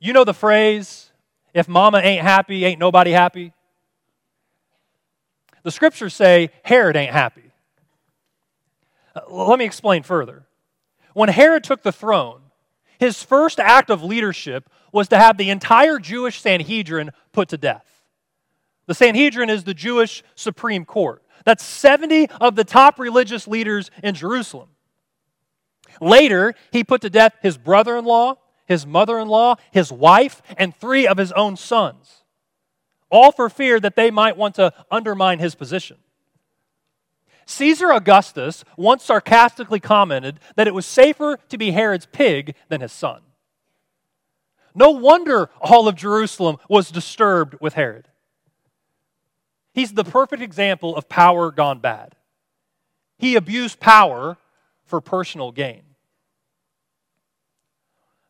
You 0.00 0.12
know 0.12 0.24
the 0.24 0.34
phrase, 0.34 1.12
if 1.52 1.68
mama 1.68 1.98
ain't 1.98 2.22
happy, 2.22 2.64
ain't 2.64 2.78
nobody 2.78 3.10
happy? 3.10 3.52
The 5.62 5.70
scriptures 5.70 6.14
say 6.14 6.50
Herod 6.62 6.96
ain't 6.96 7.12
happy. 7.12 7.50
Uh, 9.14 9.20
let 9.28 9.58
me 9.58 9.64
explain 9.64 10.02
further. 10.02 10.46
When 11.14 11.28
Herod 11.28 11.64
took 11.64 11.82
the 11.82 11.92
throne, 11.92 12.40
his 12.98 13.22
first 13.22 13.60
act 13.60 13.90
of 13.90 14.02
leadership 14.02 14.68
was 14.92 15.08
to 15.08 15.18
have 15.18 15.36
the 15.36 15.50
entire 15.50 15.98
Jewish 15.98 16.40
Sanhedrin 16.40 17.10
put 17.32 17.48
to 17.50 17.56
death. 17.56 17.86
The 18.86 18.94
Sanhedrin 18.94 19.50
is 19.50 19.64
the 19.64 19.74
Jewish 19.74 20.22
Supreme 20.34 20.84
Court. 20.84 21.22
That's 21.44 21.64
70 21.64 22.28
of 22.40 22.56
the 22.56 22.64
top 22.64 22.98
religious 22.98 23.46
leaders 23.46 23.90
in 24.02 24.14
Jerusalem. 24.14 24.70
Later, 26.00 26.54
he 26.72 26.84
put 26.84 27.00
to 27.02 27.10
death 27.10 27.34
his 27.42 27.56
brother 27.58 27.96
in 27.96 28.04
law, 28.04 28.36
his 28.66 28.86
mother 28.86 29.18
in 29.18 29.28
law, 29.28 29.56
his 29.70 29.92
wife, 29.92 30.42
and 30.56 30.74
three 30.74 31.06
of 31.06 31.18
his 31.18 31.32
own 31.32 31.56
sons, 31.56 32.24
all 33.10 33.32
for 33.32 33.48
fear 33.48 33.80
that 33.80 33.96
they 33.96 34.10
might 34.10 34.36
want 34.36 34.54
to 34.56 34.72
undermine 34.90 35.38
his 35.38 35.54
position. 35.54 35.96
Caesar 37.48 37.90
Augustus 37.90 38.62
once 38.76 39.02
sarcastically 39.02 39.80
commented 39.80 40.38
that 40.56 40.66
it 40.66 40.74
was 40.74 40.84
safer 40.84 41.38
to 41.48 41.56
be 41.56 41.70
Herod's 41.70 42.04
pig 42.04 42.54
than 42.68 42.82
his 42.82 42.92
son. 42.92 43.22
No 44.74 44.90
wonder 44.90 45.48
all 45.58 45.88
of 45.88 45.94
Jerusalem 45.94 46.58
was 46.68 46.90
disturbed 46.90 47.56
with 47.58 47.72
Herod. 47.72 48.06
He's 49.72 49.94
the 49.94 50.04
perfect 50.04 50.42
example 50.42 50.94
of 50.94 51.08
power 51.08 51.50
gone 51.50 51.78
bad. 51.78 52.16
He 53.16 53.34
abused 53.34 53.80
power 53.80 54.36
for 54.84 55.00
personal 55.00 55.50
gain. 55.50 55.84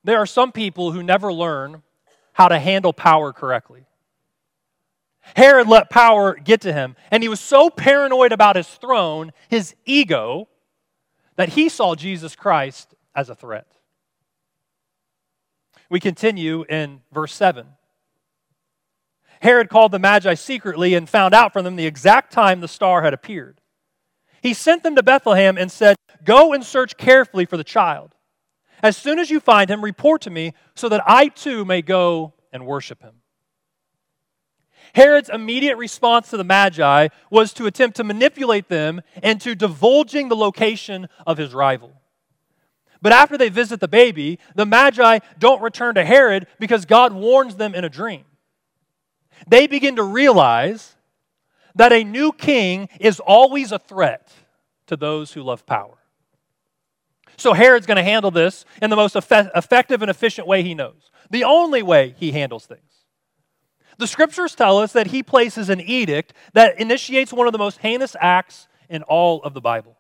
There 0.05 0.19
are 0.19 0.27
some 0.27 0.53
people 0.53 0.93
who 0.93 1.03
never 1.03 1.33
learn 1.33 1.83
how 2.35 2.47
to 2.47 2.59
handle 2.61 2.93
power 2.93 3.33
correctly. 3.33 3.88
Herod 5.37 5.69
let 5.69 5.91
power 5.91 6.35
get 6.35 6.61
to 6.63 6.73
him, 6.73 6.97
and 7.11 7.23
he 7.23 7.29
was 7.29 7.41
so 7.41 7.71
paranoid 7.71 8.33
about 8.33 8.57
his 8.57 8.69
throne, 8.69 9.33
his 9.49 9.75
ego, 9.85 10.49
that 11.37 11.51
he 11.51 11.69
saw 11.69 11.95
Jesus 11.95 12.35
Christ 12.35 12.95
as 13.15 13.31
a 13.31 13.35
threat. 13.35 13.67
We 15.91 16.01
continue 16.01 16.65
in 16.69 17.01
verse 17.13 17.33
7. 17.35 17.67
Herod 19.41 19.69
called 19.69 19.93
the 19.93 19.99
Magi 19.99 20.35
secretly 20.35 20.95
and 20.95 21.09
found 21.09 21.35
out 21.35 21.53
from 21.53 21.65
them 21.65 21.77
the 21.77 21.87
exact 21.87 22.33
time 22.33 22.61
the 22.61 22.69
star 22.69 23.03
had 23.03 23.15
appeared. 23.15 23.61
He 24.43 24.55
sent 24.55 24.83
them 24.83 24.97
to 24.97 25.03
Bethlehem 25.03 25.57
and 25.57 25.71
said, 25.71 25.97
Go 26.25 26.53
and 26.53 26.65
search 26.65 26.97
carefully 26.97 27.45
for 27.45 27.57
the 27.57 27.65
child. 27.65 28.15
As 28.83 28.97
soon 28.97 29.19
as 29.19 29.31
you 29.31 29.41
find 29.41 29.71
him, 29.71 29.83
report 29.83 30.23
to 30.23 30.31
me 30.31 30.55
so 30.75 30.89
that 30.89 31.03
I 31.07 31.29
too 31.29 31.65
may 31.65 31.83
go 31.83 32.35
and 32.53 32.67
worship 32.67 33.03
him. 33.03 33.23
Herod's 34.99 35.29
immediate 35.29 35.77
response 35.77 36.29
to 36.31 36.37
the 36.37 36.43
Magi 36.43 37.07
was 37.31 37.53
to 37.53 37.67
attempt 37.67 37.99
to 37.99 38.03
manipulate 38.03 38.69
them 38.69 39.01
into 39.23 39.55
divulging 39.55 40.29
the 40.29 40.35
location 40.35 41.09
of 41.25 41.39
his 41.39 41.55
rival. 41.55 41.93
But 43.01 43.13
after 43.13 43.39
they 43.39 43.49
visit 43.49 43.79
the 43.79 43.87
baby, 43.87 44.41
the 44.57 44.67
Magi 44.67 45.21
don't 45.39 45.63
return 45.63 45.95
to 45.95 46.05
Herod 46.05 46.49
because 46.59 46.85
God 46.85 47.13
warns 47.13 47.55
them 47.55 47.77
in 47.77 47.85
a 47.85 47.89
dream. 47.89 48.25
They 49.47 49.69
begin 49.69 49.95
to 49.95 50.03
realize 50.03 50.97
that 51.77 51.93
a 51.93 52.03
new 52.03 52.33
king 52.33 52.89
is 52.99 53.21
always 53.21 53.71
a 53.71 53.79
threat 53.79 54.33
to 54.89 54.97
those 54.97 55.33
who 55.33 55.45
love 55.45 55.65
power. 55.65 55.99
So 57.37 57.53
Herod's 57.53 57.87
going 57.87 57.99
to 57.99 58.03
handle 58.03 58.33
this 58.33 58.65
in 58.83 58.91
the 58.91 58.97
most 58.97 59.15
effective 59.15 60.03
and 60.03 60.11
efficient 60.11 60.49
way 60.49 60.65
he 60.65 60.75
knows, 60.75 61.13
the 61.31 61.45
only 61.45 61.85
way 61.85 62.17
he 62.19 62.33
handles 62.33 62.67
things. 62.67 62.83
The 63.99 64.07
scriptures 64.07 64.55
tell 64.55 64.79
us 64.79 64.93
that 64.93 65.09
he 65.09 65.23
places 65.23 65.69
an 65.69 65.81
edict 65.81 66.33
that 66.53 66.81
initiates 66.81 67.33
one 67.33 67.47
of 67.47 67.53
the 67.53 67.59
most 67.59 67.79
heinous 67.79 68.15
acts 68.21 68.69
in 68.89 69.03
all 69.03 69.43
of 69.43 69.55
the 69.55 69.61
Bible. 69.61 69.97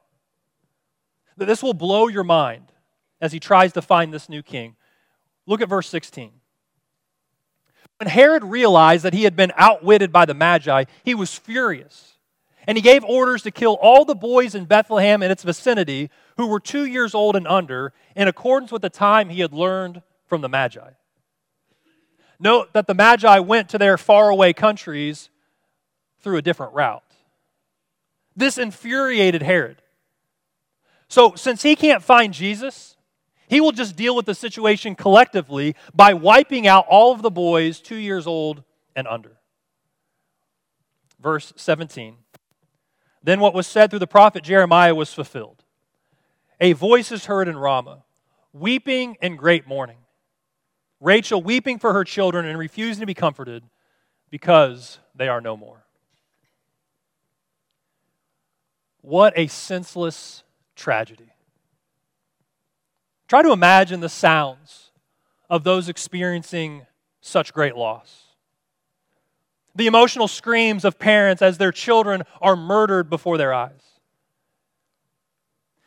That 1.36 1.46
this 1.46 1.62
will 1.62 1.74
blow 1.74 2.08
your 2.08 2.24
mind 2.24 2.72
as 3.20 3.32
he 3.32 3.40
tries 3.40 3.72
to 3.72 3.82
find 3.82 4.14
this 4.14 4.28
new 4.28 4.42
king. 4.42 4.76
Look 5.46 5.60
at 5.60 5.68
verse 5.68 5.88
16. 5.88 6.30
When 7.98 8.08
Herod 8.08 8.44
realized 8.44 9.04
that 9.04 9.14
he 9.14 9.24
had 9.24 9.34
been 9.34 9.52
outwitted 9.56 10.12
by 10.12 10.24
the 10.24 10.34
Magi, 10.34 10.84
he 11.02 11.16
was 11.16 11.34
furious. 11.34 12.18
And 12.68 12.78
he 12.78 12.82
gave 12.82 13.02
orders 13.02 13.42
to 13.42 13.50
kill 13.50 13.78
all 13.80 14.04
the 14.04 14.14
boys 14.14 14.54
in 14.54 14.66
Bethlehem 14.66 15.22
and 15.22 15.32
its 15.32 15.42
vicinity 15.42 16.10
who 16.36 16.46
were 16.46 16.60
two 16.60 16.84
years 16.84 17.14
old 17.14 17.34
and 17.34 17.48
under, 17.48 17.92
in 18.14 18.28
accordance 18.28 18.70
with 18.70 18.82
the 18.82 18.90
time 18.90 19.30
he 19.30 19.40
had 19.40 19.52
learned 19.52 20.02
from 20.26 20.42
the 20.42 20.48
Magi. 20.48 20.90
Note 22.40 22.72
that 22.72 22.86
the 22.86 22.94
Magi 22.94 23.38
went 23.40 23.68
to 23.70 23.78
their 23.78 23.98
faraway 23.98 24.52
countries 24.52 25.30
through 26.20 26.36
a 26.36 26.42
different 26.42 26.74
route. 26.74 27.02
This 28.36 28.58
infuriated 28.58 29.42
Herod. 29.42 29.82
So, 31.08 31.34
since 31.34 31.62
he 31.62 31.74
can't 31.74 32.02
find 32.02 32.34
Jesus, 32.34 32.96
he 33.48 33.60
will 33.60 33.72
just 33.72 33.96
deal 33.96 34.14
with 34.14 34.26
the 34.26 34.34
situation 34.34 34.94
collectively 34.94 35.74
by 35.94 36.14
wiping 36.14 36.66
out 36.66 36.86
all 36.88 37.12
of 37.12 37.22
the 37.22 37.30
boys 37.30 37.80
two 37.80 37.96
years 37.96 38.26
old 38.26 38.62
and 38.94 39.08
under. 39.08 39.38
Verse 41.20 41.52
17. 41.56 42.16
Then 43.22 43.40
what 43.40 43.54
was 43.54 43.66
said 43.66 43.90
through 43.90 43.98
the 43.98 44.06
prophet 44.06 44.44
Jeremiah 44.44 44.94
was 44.94 45.12
fulfilled. 45.12 45.64
A 46.60 46.74
voice 46.74 47.10
is 47.10 47.24
heard 47.24 47.48
in 47.48 47.56
Ramah, 47.56 48.04
weeping 48.52 49.16
in 49.20 49.36
great 49.36 49.66
mourning. 49.66 49.98
Rachel 51.00 51.42
weeping 51.42 51.78
for 51.78 51.92
her 51.92 52.04
children 52.04 52.46
and 52.46 52.58
refusing 52.58 53.00
to 53.00 53.06
be 53.06 53.14
comforted 53.14 53.62
because 54.30 54.98
they 55.14 55.28
are 55.28 55.40
no 55.40 55.56
more. 55.56 55.84
What 59.00 59.32
a 59.36 59.46
senseless 59.46 60.42
tragedy. 60.74 61.32
Try 63.28 63.42
to 63.42 63.52
imagine 63.52 64.00
the 64.00 64.08
sounds 64.08 64.90
of 65.48 65.64
those 65.64 65.88
experiencing 65.88 66.86
such 67.20 67.52
great 67.52 67.76
loss. 67.76 68.24
The 69.74 69.86
emotional 69.86 70.28
screams 70.28 70.84
of 70.84 70.98
parents 70.98 71.40
as 71.40 71.58
their 71.58 71.72
children 71.72 72.24
are 72.40 72.56
murdered 72.56 73.08
before 73.08 73.38
their 73.38 73.54
eyes. 73.54 73.82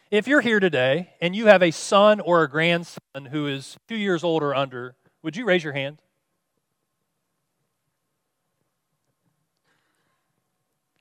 If 0.09 0.27
you're 0.27 0.41
here 0.41 0.59
today 0.59 1.13
and 1.21 1.35
you 1.35 1.47
have 1.47 1.63
a 1.63 1.71
son 1.71 2.19
or 2.19 2.43
a 2.43 2.49
grandson 2.49 3.25
who 3.31 3.47
is 3.47 3.77
two 3.87 3.95
years 3.95 4.23
old 4.23 4.43
or 4.43 4.55
under, 4.55 4.95
would 5.23 5.35
you 5.35 5.45
raise 5.45 5.63
your 5.63 5.73
hand? 5.73 6.01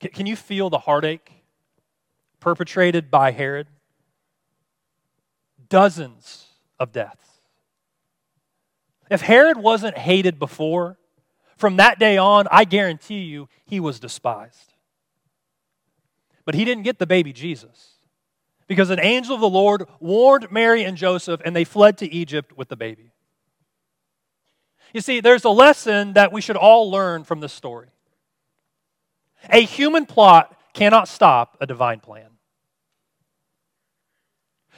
Can 0.01 0.27
you 0.27 0.37
feel 0.37 0.71
the 0.71 0.79
heartache 0.79 1.31
perpetrated 2.41 3.11
by 3.11 3.33
Herod? 3.33 3.67
dozens 5.71 6.49
of 6.79 6.93
deaths. 6.93 7.25
If 9.11 9.23
Herod 9.23 9.57
wasn't 9.57 9.97
hated 9.97 10.39
before, 10.39 10.99
from 11.57 11.79
that 11.79 11.99
day 11.99 12.19
on, 12.19 12.47
I 12.51 12.65
guarantee 12.65 13.23
you, 13.23 13.49
he 13.65 13.81
was 13.81 13.99
despised. 13.99 14.75
But 16.45 16.55
he 16.55 16.65
didn't 16.65 16.85
get 16.85 16.99
the 16.99 17.07
baby 17.07 17.33
Jesus 17.33 17.95
because 18.67 18.91
an 18.91 19.01
angel 19.01 19.35
of 19.35 19.41
the 19.41 19.49
Lord 19.49 19.85
warned 19.99 20.51
Mary 20.51 20.85
and 20.85 20.97
Joseph, 20.97 21.41
and 21.45 21.57
they 21.57 21.65
fled 21.65 21.99
to 21.99 22.13
Egypt 22.13 22.57
with 22.57 22.69
the 22.69 22.77
baby. 22.77 23.13
You 24.93 25.01
see, 25.01 25.21
there's 25.21 25.45
a 25.45 25.51
lesson 25.51 26.15
that 26.15 26.33
we 26.33 26.41
should 26.41 26.57
all 26.57 26.91
learn 26.91 27.25
from 27.25 27.41
this 27.41 27.53
story. 27.53 27.89
A 29.49 29.61
human 29.61 30.07
plot 30.07 30.57
cannot 30.73 31.09
stop 31.09 31.57
a 31.61 31.67
divine 31.67 32.01
plan. 32.01 32.27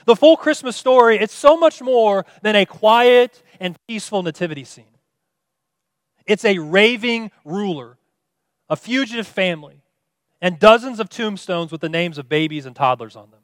The 0.04 0.16
full 0.16 0.37
Christmas 0.37 0.76
story, 0.76 1.19
it's 1.19 1.35
so 1.35 1.57
much 1.57 1.81
more 1.81 2.26
than 2.42 2.57
a 2.57 2.66
quiet 2.66 3.42
and 3.61 3.76
peaceful 3.87 4.23
nativity 4.23 4.64
scene. 4.64 4.85
It's 6.26 6.45
a 6.45 6.59
raving 6.59 7.31
ruler, 7.45 7.99
a 8.69 8.76
fugitive 8.76 9.26
family, 9.26 9.83
and 10.40 10.59
dozens 10.59 10.99
of 10.99 11.09
tombstones 11.09 11.71
with 11.71 11.81
the 11.81 11.88
names 11.88 12.19
of 12.19 12.28
babies 12.28 12.66
and 12.66 12.75
toddlers 12.75 13.16
on 13.16 13.31
them. 13.31 13.40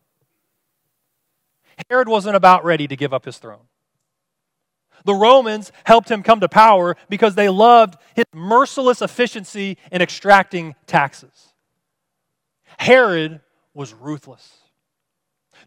Herod 1.89 2.09
wasn't 2.09 2.35
about 2.35 2.65
ready 2.65 2.89
to 2.89 2.97
give 2.97 3.15
up 3.15 3.25
his 3.25 3.39
throne. 3.39 3.68
The 5.05 5.15
Romans 5.15 5.73
helped 5.85 6.11
him 6.11 6.23
come 6.23 6.41
to 6.41 6.49
power 6.49 6.97
because 7.09 7.35
they 7.35 7.49
loved 7.49 7.97
his 8.15 8.25
merciless 8.35 9.03
efficiency 9.03 9.79
in 9.91 10.03
extracting 10.03 10.75
taxes. 10.87 11.53
Herod 12.79 13.41
was 13.75 13.95
ruthless. 13.95 14.59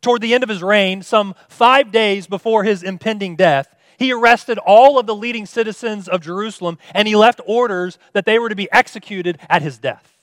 Toward 0.01 0.21
the 0.21 0.33
end 0.33 0.43
of 0.43 0.49
his 0.49 0.63
reign, 0.63 1.01
some 1.01 1.35
five 1.47 1.91
days 1.91 2.27
before 2.27 2.63
his 2.63 2.83
impending 2.83 3.35
death, 3.35 3.75
he 3.97 4.11
arrested 4.11 4.57
all 4.57 4.97
of 4.97 5.05
the 5.05 5.15
leading 5.15 5.45
citizens 5.45 6.07
of 6.07 6.21
Jerusalem 6.21 6.79
and 6.95 7.07
he 7.07 7.15
left 7.15 7.39
orders 7.45 7.99
that 8.13 8.25
they 8.25 8.39
were 8.39 8.49
to 8.49 8.55
be 8.55 8.71
executed 8.71 9.37
at 9.47 9.61
his 9.61 9.77
death. 9.77 10.17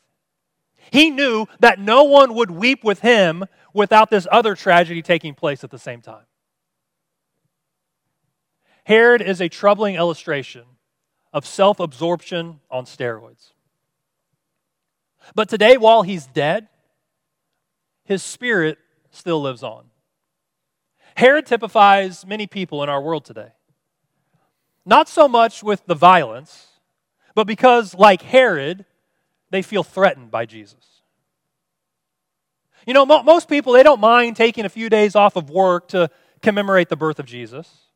He 0.91 1.11
knew 1.11 1.47
that 1.61 1.79
no 1.79 2.05
one 2.05 2.35
would 2.35 2.51
weep 2.51 2.83
with 2.83 3.01
him 3.01 3.45
without 3.73 4.11
this 4.11 4.27
other 4.33 4.55
tragedy 4.55 5.03
taking 5.03 5.35
place 5.35 5.63
at 5.63 5.71
the 5.71 5.79
same 5.79 6.01
time. 6.01 6.25
Herod 8.89 9.21
is 9.21 9.43
a 9.43 9.51
troubling 9.51 9.97
illustration 9.97 10.65
of 11.35 11.45
self 11.45 11.79
absorption 11.79 12.61
on 12.71 12.87
steroids. 12.87 13.53
But 15.35 15.51
today, 15.51 15.77
while 15.77 16.01
he's 16.01 16.25
dead, 16.25 16.69
his 18.05 18.23
spirit 18.23 18.79
still 19.11 19.43
lives 19.43 19.63
on. 19.63 19.85
Herod 21.17 21.45
typifies 21.45 22.25
many 22.25 22.47
people 22.47 22.83
in 22.83 22.89
our 22.89 23.03
world 23.03 23.27
today. 23.27 23.53
Not 24.87 25.07
so 25.07 25.29
much 25.29 25.63
with 25.63 25.85
the 25.85 25.95
violence, 25.95 26.69
but 27.35 27.47
because, 27.47 27.95
like 27.95 28.23
Herod, 28.23 28.87
they 29.51 29.61
feel 29.61 29.83
threatened 29.83 30.31
by 30.31 30.47
Jesus. 30.47 31.03
You 32.87 32.95
know, 32.95 33.05
mo- 33.05 33.23
most 33.23 33.51
people, 33.51 33.75
they 33.75 33.83
don't 33.83 34.01
mind 34.01 34.37
taking 34.37 34.65
a 34.65 34.71
few 34.71 34.89
days 34.89 35.15
off 35.15 35.37
of 35.37 35.51
work 35.51 35.89
to 35.89 36.09
commemorate 36.41 36.89
the 36.89 36.97
birth 36.97 37.19
of 37.19 37.27
Jesus. 37.27 37.88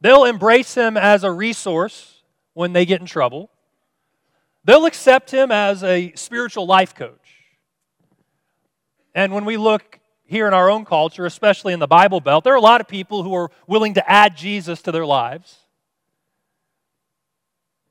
They'll 0.00 0.24
embrace 0.24 0.74
him 0.74 0.96
as 0.96 1.24
a 1.24 1.30
resource 1.30 2.22
when 2.54 2.72
they 2.72 2.86
get 2.86 3.00
in 3.00 3.06
trouble. 3.06 3.50
They'll 4.64 4.86
accept 4.86 5.30
him 5.30 5.50
as 5.50 5.82
a 5.82 6.12
spiritual 6.14 6.66
life 6.66 6.94
coach. 6.94 7.16
And 9.14 9.32
when 9.32 9.44
we 9.44 9.56
look 9.56 9.98
here 10.24 10.46
in 10.46 10.54
our 10.54 10.70
own 10.70 10.84
culture, 10.84 11.26
especially 11.26 11.72
in 11.72 11.80
the 11.80 11.88
Bible 11.88 12.20
Belt, 12.20 12.44
there 12.44 12.52
are 12.52 12.56
a 12.56 12.60
lot 12.60 12.80
of 12.80 12.88
people 12.88 13.22
who 13.22 13.34
are 13.34 13.50
willing 13.66 13.94
to 13.94 14.10
add 14.10 14.36
Jesus 14.36 14.82
to 14.82 14.92
their 14.92 15.06
lives. 15.06 15.58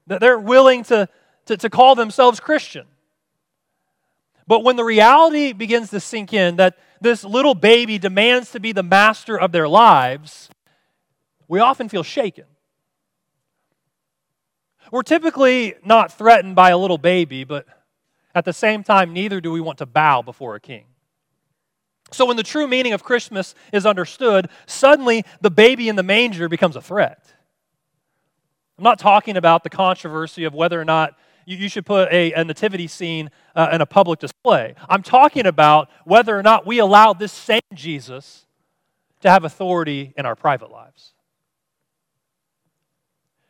They're 0.08 0.40
willing 0.40 0.84
to, 0.86 1.10
to, 1.46 1.58
to 1.58 1.70
call 1.70 1.96
themselves 1.96 2.40
Christian. 2.40 2.86
But 4.48 4.64
when 4.64 4.78
the 4.78 4.84
reality 4.84 5.54
begins 5.54 5.92
to 5.92 6.00
sink 6.00 6.34
in 6.34 6.56
that 6.56 6.78
this 7.02 7.24
little 7.24 7.54
baby 7.54 8.00
demands 8.00 8.52
to 8.54 8.60
be 8.60 8.72
the 8.72 8.84
master 8.84 9.40
of 9.40 9.52
their 9.52 9.68
lives, 9.68 10.50
we 11.50 11.60
often 11.60 11.90
feel 11.90 12.04
shaken. 12.04 12.46
We're 14.92 15.04
typically 15.04 15.76
not 15.84 16.18
threatened 16.18 16.56
by 16.56 16.70
a 16.70 16.78
little 16.78 16.98
baby, 16.98 17.44
but 17.44 17.66
at 18.34 18.46
the 18.46 18.54
same 18.54 18.84
time, 18.84 19.12
neither 19.12 19.42
do 19.42 19.52
we 19.52 19.60
want 19.60 19.80
to 19.80 19.86
bow 19.86 20.22
before 20.22 20.56
a 20.56 20.60
king. 20.60 20.86
So, 22.12 22.26
when 22.26 22.38
the 22.38 22.44
true 22.44 22.68
meaning 22.68 22.94
of 22.94 23.04
Christmas 23.04 23.54
is 23.74 23.86
understood, 23.86 24.50
suddenly 24.66 25.26
the 25.42 25.52
baby 25.52 25.90
in 25.90 25.96
the 25.96 26.04
manger 26.04 26.48
becomes 26.48 26.76
a 26.76 26.82
threat. 26.82 27.26
I'm 28.78 28.84
not 28.84 28.98
talking 28.98 29.36
about 29.36 29.64
the 29.64 29.70
controversy 29.70 30.46
of 30.46 30.54
whether 30.54 30.80
or 30.80 30.86
not 30.86 31.18
you, 31.46 31.68
should 31.68 31.86
put 31.86 32.12
a, 32.12 32.32
a 32.34 32.44
nativity 32.44 32.88
scene 32.88 33.32
uh, 33.56 33.70
in 33.74 33.82
a 33.82 33.86
public 33.86 34.20
display. 34.20 34.76
I'm 34.88 35.02
talking 35.02 35.48
about 35.48 35.90
whether 36.06 36.38
or 36.38 36.44
not 36.44 36.66
we 36.66 36.78
allow 36.78 37.14
this 37.14 37.32
same 37.32 37.62
Jesus 37.74 38.46
to 39.22 39.30
have 39.30 39.44
authority 39.44 40.14
in 40.16 40.26
our 40.28 40.36
private 40.36 40.72
lives. 40.72 41.14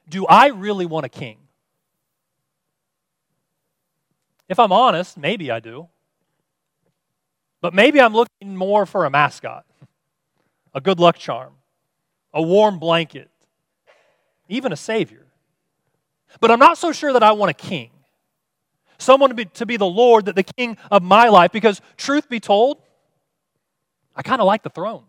Do 0.09 0.25
I 0.25 0.47
really 0.47 0.85
want 0.85 1.05
a 1.05 1.09
king? 1.09 1.37
If 4.49 4.57
I'm 4.57 4.71
honest, 4.71 5.17
maybe 5.17 5.51
I 5.51 5.59
do. 5.59 5.87
But 7.61 7.73
maybe 7.73 8.01
I'm 8.01 8.13
looking 8.13 8.55
more 8.55 8.85
for 8.85 9.05
a 9.05 9.09
mascot, 9.09 9.65
a 10.73 10.81
good 10.81 10.99
luck 10.99 11.17
charm, 11.17 11.53
a 12.33 12.41
warm 12.41 12.79
blanket, 12.79 13.29
even 14.47 14.71
a 14.71 14.77
savior. 14.77 15.25
But 16.39 16.51
I'm 16.51 16.59
not 16.59 16.77
so 16.77 16.91
sure 16.91 17.13
that 17.13 17.23
I 17.23 17.33
want 17.33 17.51
a 17.51 17.53
king. 17.53 17.91
Someone 18.97 19.29
to 19.29 19.35
be, 19.35 19.45
to 19.45 19.65
be 19.65 19.77
the 19.77 19.85
Lord, 19.85 20.25
that 20.25 20.35
the 20.35 20.43
king 20.43 20.77
of 20.91 21.03
my 21.03 21.29
life, 21.29 21.51
because 21.51 21.81
truth 21.97 22.29
be 22.29 22.39
told, 22.39 22.81
I 24.15 24.21
kind 24.21 24.41
of 24.41 24.47
like 24.47 24.63
the 24.63 24.69
throne. 24.69 25.03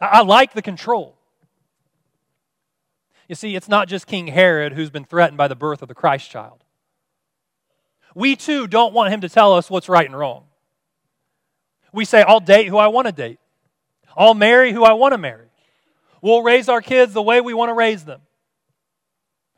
I, 0.00 0.06
I 0.06 0.22
like 0.22 0.52
the 0.52 0.62
control. 0.62 1.15
You 3.28 3.34
see, 3.34 3.56
it's 3.56 3.68
not 3.68 3.88
just 3.88 4.06
King 4.06 4.28
Herod 4.28 4.72
who's 4.72 4.90
been 4.90 5.04
threatened 5.04 5.36
by 5.36 5.48
the 5.48 5.56
birth 5.56 5.82
of 5.82 5.88
the 5.88 5.94
Christ 5.94 6.30
child. 6.30 6.62
We 8.14 8.36
too 8.36 8.66
don't 8.66 8.94
want 8.94 9.12
him 9.12 9.20
to 9.22 9.28
tell 9.28 9.52
us 9.52 9.68
what's 9.68 9.88
right 9.88 10.06
and 10.06 10.16
wrong. 10.16 10.44
We 11.92 12.04
say, 12.04 12.22
I'll 12.22 12.40
date 12.40 12.68
who 12.68 12.76
I 12.76 12.88
want 12.88 13.06
to 13.06 13.12
date, 13.12 13.38
I'll 14.16 14.34
marry 14.34 14.72
who 14.72 14.84
I 14.84 14.92
want 14.92 15.12
to 15.12 15.18
marry. 15.18 15.48
We'll 16.22 16.42
raise 16.42 16.68
our 16.68 16.80
kids 16.80 17.12
the 17.12 17.22
way 17.22 17.40
we 17.40 17.54
want 17.54 17.68
to 17.68 17.74
raise 17.74 18.04
them. 18.04 18.22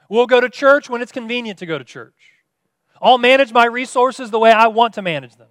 We'll 0.09 0.27
go 0.27 0.41
to 0.41 0.49
church 0.49 0.91
when 0.91 1.03
it's 1.03 1.13
convenient 1.13 1.59
to 1.61 1.67
go 1.67 1.79
to 1.79 1.85
church. 1.85 2.15
I'll 3.01 3.19
manage 3.19 3.53
my 3.53 3.65
resources 3.67 4.31
the 4.31 4.39
way 4.39 4.51
I 4.51 4.67
want 4.67 4.95
to 4.95 5.03
manage 5.03 5.37
them. 5.37 5.49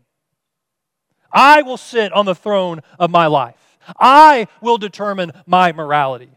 I 1.31 1.61
will 1.61 1.77
sit 1.77 2.11
on 2.11 2.25
the 2.25 2.35
throne 2.35 2.81
of 2.99 3.09
my 3.09 3.27
life. 3.27 3.77
I 3.99 4.47
will 4.61 4.77
determine 4.77 5.31
my 5.45 5.71
morality. 5.71 6.36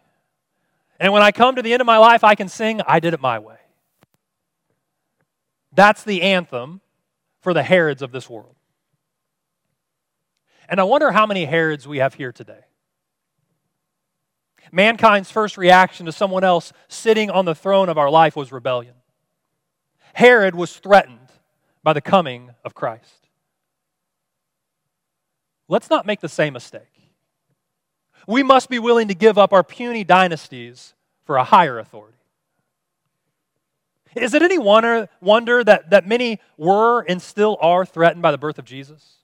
And 1.01 1.15
when 1.15 1.23
I 1.23 1.33
come 1.33 1.57
to 1.57 1.63
the 1.63 1.73
end 1.73 1.81
of 1.81 1.87
my 1.87 1.97
life, 1.97 2.23
I 2.23 2.35
can 2.35 2.49
sing, 2.49 2.83
I 2.87 3.01
did 3.01 3.15
it 3.15 3.21
my 3.21 3.39
way. 3.39 3.57
That's 5.73 6.05
the 6.05 6.21
anthem 6.21 6.83
for 7.41 7.55
the 7.55 7.63
Herods 7.63 8.03
of 8.03 8.13
this 8.13 8.29
world. 8.29 8.55
And 10.69 10.79
I 10.79 10.85
wonder 10.85 11.11
how 11.11 11.27
many 11.27 11.47
Herods 11.47 11.89
we 11.89 11.99
have 11.99 12.15
here 12.15 12.33
today. 12.33 12.61
Mankind's 14.73 15.31
first 15.31 15.57
reaction 15.57 16.07
to 16.07 16.13
someone 16.13 16.45
else 16.45 16.73
sitting 16.87 17.31
on 17.31 17.47
the 17.47 17.55
throne 17.55 17.89
of 17.89 17.97
our 17.97 18.11
life 18.11 18.37
was 18.37 18.53
rebellion. 18.53 18.95
Herod 20.13 20.55
was 20.55 20.77
threatened 20.77 21.29
by 21.83 21.95
the 21.95 22.01
coming 22.01 22.51
of 22.63 22.75
Christ. 22.75 23.29
Let's 25.67 25.89
not 25.89 26.05
make 26.05 26.21
the 26.21 26.29
same 26.29 26.53
mistake. 26.53 27.00
We 28.27 28.43
must 28.43 28.69
be 28.69 28.79
willing 28.79 29.09
to 29.09 29.15
give 29.15 29.39
up 29.39 29.53
our 29.53 29.65
puny 29.65 30.05
dynasties 30.05 30.95
for 31.25 31.37
a 31.37 31.45
higher 31.45 31.79
authority. 31.79 32.17
Is 34.17 34.35
it 34.35 34.43
any 34.43 34.59
wonder, 34.59 35.09
wonder 35.21 35.63
that, 35.63 35.91
that 35.91 36.07
many 36.07 36.41
were 36.57 37.03
and 37.03 37.23
still 37.23 37.57
are 37.61 37.87
threatened 37.87 38.23
by 38.23 38.33
the 38.33 38.39
birth 38.39 38.59
of 38.59 38.65
Jesus? 38.65 39.19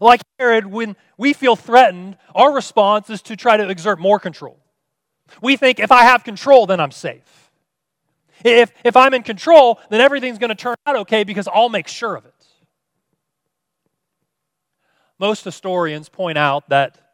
Like 0.00 0.20
Herod, 0.38 0.66
when 0.66 0.94
we 1.16 1.32
feel 1.32 1.56
threatened, 1.56 2.16
our 2.34 2.52
response 2.52 3.10
is 3.10 3.22
to 3.22 3.36
try 3.36 3.56
to 3.56 3.68
exert 3.68 3.98
more 3.98 4.20
control. 4.20 4.58
We 5.40 5.56
think 5.56 5.80
if 5.80 5.90
I 5.90 6.02
have 6.02 6.22
control, 6.22 6.66
then 6.66 6.80
I'm 6.80 6.90
safe. 6.90 7.50
If, 8.44 8.72
if 8.84 8.96
I'm 8.96 9.14
in 9.14 9.22
control, 9.22 9.80
then 9.90 10.00
everything's 10.00 10.38
going 10.38 10.50
to 10.50 10.54
turn 10.54 10.76
out 10.86 10.96
okay 10.96 11.24
because 11.24 11.48
I'll 11.52 11.68
make 11.68 11.88
sure 11.88 12.16
of 12.16 12.24
it. 12.24 12.34
Most 15.18 15.44
historians 15.44 16.08
point 16.08 16.38
out 16.38 16.68
that 16.70 17.09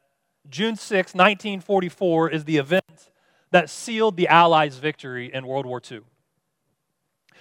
June 0.51 0.77
6, 0.77 1.15
1944, 1.15 2.31
is 2.31 2.45
the 2.45 2.57
event 2.57 3.11
that 3.51 3.71
sealed 3.71 4.17
the 4.17 4.29
Allies' 4.29 4.79
victory 4.79 5.33
in 5.33 5.47
World 5.47 5.67
War 5.67 5.81
II. 5.91 6.01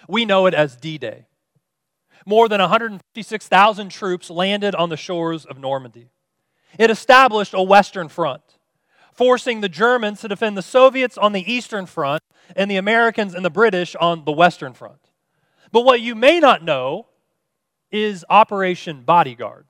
We 0.07 0.25
know 0.25 0.45
it 0.45 0.53
as 0.53 0.75
D 0.75 0.97
Day. 0.97 1.25
More 2.25 2.47
than 2.47 2.59
156,000 2.59 3.89
troops 3.89 4.29
landed 4.29 4.75
on 4.75 4.89
the 4.89 4.97
shores 4.97 5.45
of 5.45 5.59
Normandy. 5.59 6.09
It 6.77 6.89
established 6.89 7.53
a 7.53 7.61
Western 7.61 8.09
front, 8.09 8.57
forcing 9.13 9.61
the 9.61 9.69
Germans 9.69 10.21
to 10.21 10.27
defend 10.27 10.57
the 10.57 10.61
Soviets 10.61 11.17
on 11.17 11.33
the 11.33 11.51
Eastern 11.51 11.85
Front 11.85 12.21
and 12.55 12.69
the 12.69 12.77
Americans 12.77 13.33
and 13.33 13.45
the 13.45 13.49
British 13.49 13.95
on 13.95 14.25
the 14.25 14.31
Western 14.31 14.73
Front. 14.73 15.11
But 15.71 15.85
what 15.85 16.01
you 16.01 16.15
may 16.15 16.39
not 16.39 16.63
know 16.63 17.07
is 17.91 18.25
Operation 18.29 19.03
Bodyguard. 19.03 19.65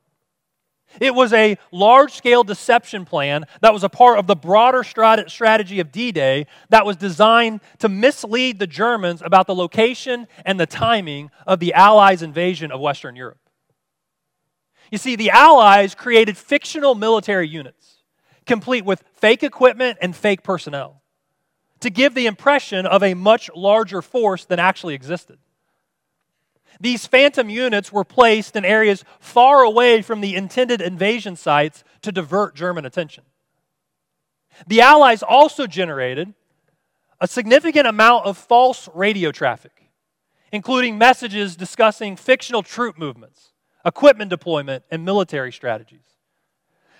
It 1.02 1.14
was 1.14 1.34
a 1.34 1.58
large 1.72 2.14
scale 2.14 2.44
deception 2.44 3.06
plan 3.06 3.46
that 3.62 3.74
was 3.74 3.84
a 3.84 3.90
part 3.90 4.18
of 4.18 4.28
the 4.28 4.36
broader 4.36 4.84
strategy 4.84 5.80
of 5.80 5.92
D 5.92 6.12
Day 6.12 6.48
that 6.70 6.86
was 6.86 6.96
designed 6.96 7.62
to 7.80 7.90
mislead 7.90 8.60
the 8.60 8.68
Germans 8.68 9.22
about 9.22 9.48
the 9.48 9.56
location 9.56 10.28
and 10.46 10.60
the 10.60 10.66
timing 10.66 11.32
of 11.46 11.60
the 11.60 11.74
Allies' 11.74 12.22
invasion 12.22 12.72
of 12.72 12.80
Western 12.80 13.16
Europe. 13.16 13.40
You 14.92 14.98
see, 14.98 15.16
the 15.16 15.32
Allies 15.32 15.96
created 15.96 16.38
fictional 16.38 16.96
military 16.96 17.48
units, 17.48 18.04
complete 18.46 18.86
with 18.86 19.04
fake 19.14 19.44
equipment 19.44 19.98
and 20.02 20.16
fake 20.16 20.44
personnel, 20.44 21.02
to 21.82 21.90
give 21.90 22.14
the 22.14 22.28
impression 22.28 22.86
of 22.86 23.04
a 23.04 23.16
much 23.16 23.50
larger 23.56 24.02
force 24.02 24.46
than 24.46 24.60
actually 24.60 24.94
existed. 24.94 25.40
These 26.80 27.08
phantom 27.08 27.50
units 27.50 27.92
were 27.92 28.04
placed 28.04 28.56
in 28.56 28.66
areas 28.66 29.04
far 29.20 29.64
away 29.64 30.02
from 30.02 30.22
the 30.22 30.36
intended 30.36 30.82
invasion 30.82 31.36
sites 31.36 31.84
to 32.02 32.12
divert 32.12 32.56
German 32.56 32.86
attention. 32.86 33.24
The 34.68 34.82
Allies 34.82 35.24
also 35.24 35.68
generated 35.68 36.34
a 37.20 37.28
significant 37.28 37.88
amount 37.88 38.26
of 38.26 38.38
false 38.38 38.90
radio 38.94 39.32
traffic, 39.32 39.90
including 40.52 40.98
messages 40.98 41.56
discussing 41.56 42.16
fictional 42.16 42.64
troop 42.64 42.98
movements, 42.98 43.52
equipment 43.86 44.30
deployment, 44.30 44.84
and 44.92 45.06
military 45.06 45.52
strategies. 45.52 46.06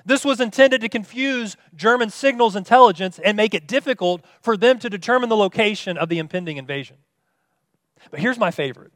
This 0.06 0.24
was 0.24 0.40
intended 0.40 0.82
to 0.82 0.90
confuse 0.90 1.58
German 1.76 2.12
signals 2.12 2.56
intelligence 2.56 3.20
and 3.20 3.36
make 3.36 3.56
it 3.56 3.68
difficult 3.68 4.24
for 4.40 4.56
them 4.56 4.78
to 4.80 4.90
determine 4.90 5.30
the 5.30 5.36
location 5.36 5.98
of 5.98 6.10
the 6.10 6.20
impending 6.20 6.58
invasion. 6.58 6.98
But 8.12 8.20
here's 8.20 8.38
my 8.38 8.52
favorite. 8.52 8.92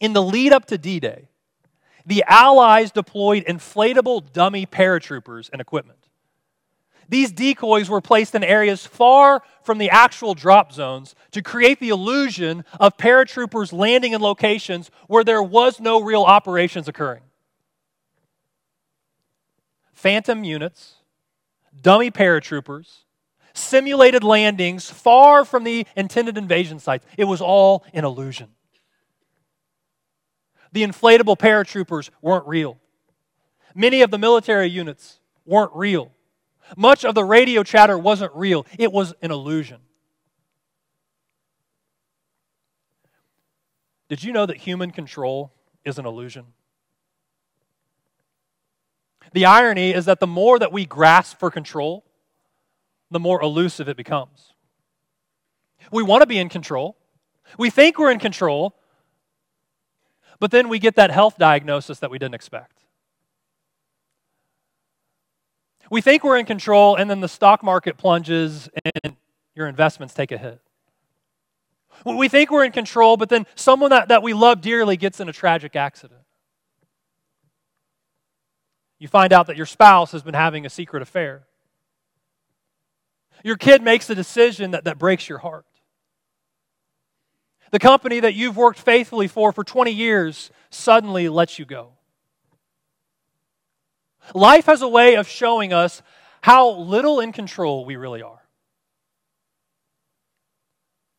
In 0.00 0.12
the 0.12 0.22
lead 0.22 0.52
up 0.52 0.66
to 0.66 0.78
D 0.78 1.00
Day, 1.00 1.28
the 2.06 2.24
Allies 2.26 2.90
deployed 2.90 3.44
inflatable 3.44 4.32
dummy 4.32 4.64
paratroopers 4.64 5.50
and 5.52 5.60
equipment. 5.60 5.98
These 7.08 7.32
decoys 7.32 7.88
were 7.88 8.02
placed 8.02 8.34
in 8.34 8.44
areas 8.44 8.86
far 8.86 9.42
from 9.62 9.78
the 9.78 9.88
actual 9.88 10.34
drop 10.34 10.72
zones 10.72 11.14
to 11.30 11.42
create 11.42 11.80
the 11.80 11.88
illusion 11.88 12.64
of 12.78 12.98
paratroopers 12.98 13.72
landing 13.72 14.12
in 14.12 14.20
locations 14.20 14.90
where 15.06 15.24
there 15.24 15.42
was 15.42 15.80
no 15.80 16.02
real 16.02 16.22
operations 16.22 16.86
occurring. 16.86 17.22
Phantom 19.94 20.44
units, 20.44 20.96
dummy 21.80 22.10
paratroopers, 22.10 23.04
simulated 23.54 24.22
landings 24.22 24.90
far 24.90 25.44
from 25.44 25.64
the 25.64 25.86
intended 25.96 26.36
invasion 26.36 26.78
sites. 26.78 27.06
It 27.16 27.24
was 27.24 27.40
all 27.40 27.84
an 27.94 28.04
illusion. 28.04 28.48
The 30.72 30.82
inflatable 30.82 31.38
paratroopers 31.38 32.10
weren't 32.20 32.46
real. 32.46 32.78
Many 33.74 34.02
of 34.02 34.10
the 34.10 34.18
military 34.18 34.68
units 34.68 35.20
weren't 35.44 35.72
real. 35.74 36.12
Much 36.76 37.04
of 37.04 37.14
the 37.14 37.24
radio 37.24 37.62
chatter 37.62 37.96
wasn't 37.96 38.32
real, 38.34 38.66
it 38.78 38.92
was 38.92 39.14
an 39.22 39.30
illusion. 39.30 39.78
Did 44.08 44.24
you 44.24 44.32
know 44.32 44.46
that 44.46 44.56
human 44.56 44.90
control 44.90 45.52
is 45.84 45.98
an 45.98 46.06
illusion? 46.06 46.46
The 49.32 49.44
irony 49.44 49.92
is 49.92 50.06
that 50.06 50.20
the 50.20 50.26
more 50.26 50.58
that 50.58 50.72
we 50.72 50.86
grasp 50.86 51.38
for 51.38 51.50
control, 51.50 52.04
the 53.10 53.20
more 53.20 53.40
elusive 53.42 53.88
it 53.88 53.96
becomes. 53.96 54.54
We 55.92 56.02
want 56.02 56.22
to 56.22 56.26
be 56.26 56.38
in 56.38 56.48
control. 56.48 56.96
We 57.58 57.70
think 57.70 57.98
we're 57.98 58.10
in 58.10 58.18
control, 58.18 58.74
but 60.40 60.50
then 60.50 60.68
we 60.68 60.78
get 60.78 60.96
that 60.96 61.10
health 61.10 61.36
diagnosis 61.38 61.98
that 62.00 62.10
we 62.10 62.18
didn't 62.18 62.34
expect. 62.34 62.84
We 65.90 66.00
think 66.00 66.22
we're 66.22 66.38
in 66.38 66.46
control, 66.46 66.96
and 66.96 67.08
then 67.08 67.20
the 67.20 67.28
stock 67.28 67.62
market 67.62 67.96
plunges 67.96 68.68
and 69.04 69.16
your 69.54 69.66
investments 69.66 70.14
take 70.14 70.32
a 70.32 70.38
hit. 70.38 70.60
We 72.04 72.28
think 72.28 72.50
we're 72.50 72.64
in 72.64 72.72
control, 72.72 73.16
but 73.16 73.28
then 73.28 73.46
someone 73.54 73.90
that, 73.90 74.08
that 74.08 74.22
we 74.22 74.32
love 74.32 74.60
dearly 74.60 74.96
gets 74.96 75.18
in 75.18 75.28
a 75.28 75.32
tragic 75.32 75.74
accident. 75.74 76.20
You 78.98 79.08
find 79.08 79.32
out 79.32 79.46
that 79.46 79.56
your 79.56 79.66
spouse 79.66 80.12
has 80.12 80.22
been 80.22 80.34
having 80.34 80.66
a 80.66 80.70
secret 80.70 81.02
affair. 81.02 81.44
Your 83.44 83.56
kid 83.56 83.82
makes 83.82 84.10
a 84.10 84.14
decision 84.14 84.72
that, 84.72 84.84
that 84.84 84.98
breaks 84.98 85.28
your 85.28 85.38
heart. 85.38 85.64
The 87.70 87.78
company 87.78 88.20
that 88.20 88.34
you've 88.34 88.56
worked 88.56 88.78
faithfully 88.78 89.28
for 89.28 89.52
for 89.52 89.64
20 89.64 89.90
years 89.90 90.50
suddenly 90.70 91.28
lets 91.28 91.58
you 91.58 91.64
go. 91.64 91.92
Life 94.34 94.66
has 94.66 94.82
a 94.82 94.88
way 94.88 95.16
of 95.16 95.28
showing 95.28 95.72
us 95.72 96.02
how 96.42 96.70
little 96.70 97.20
in 97.20 97.32
control 97.32 97.84
we 97.84 97.96
really 97.96 98.22
are. 98.22 98.42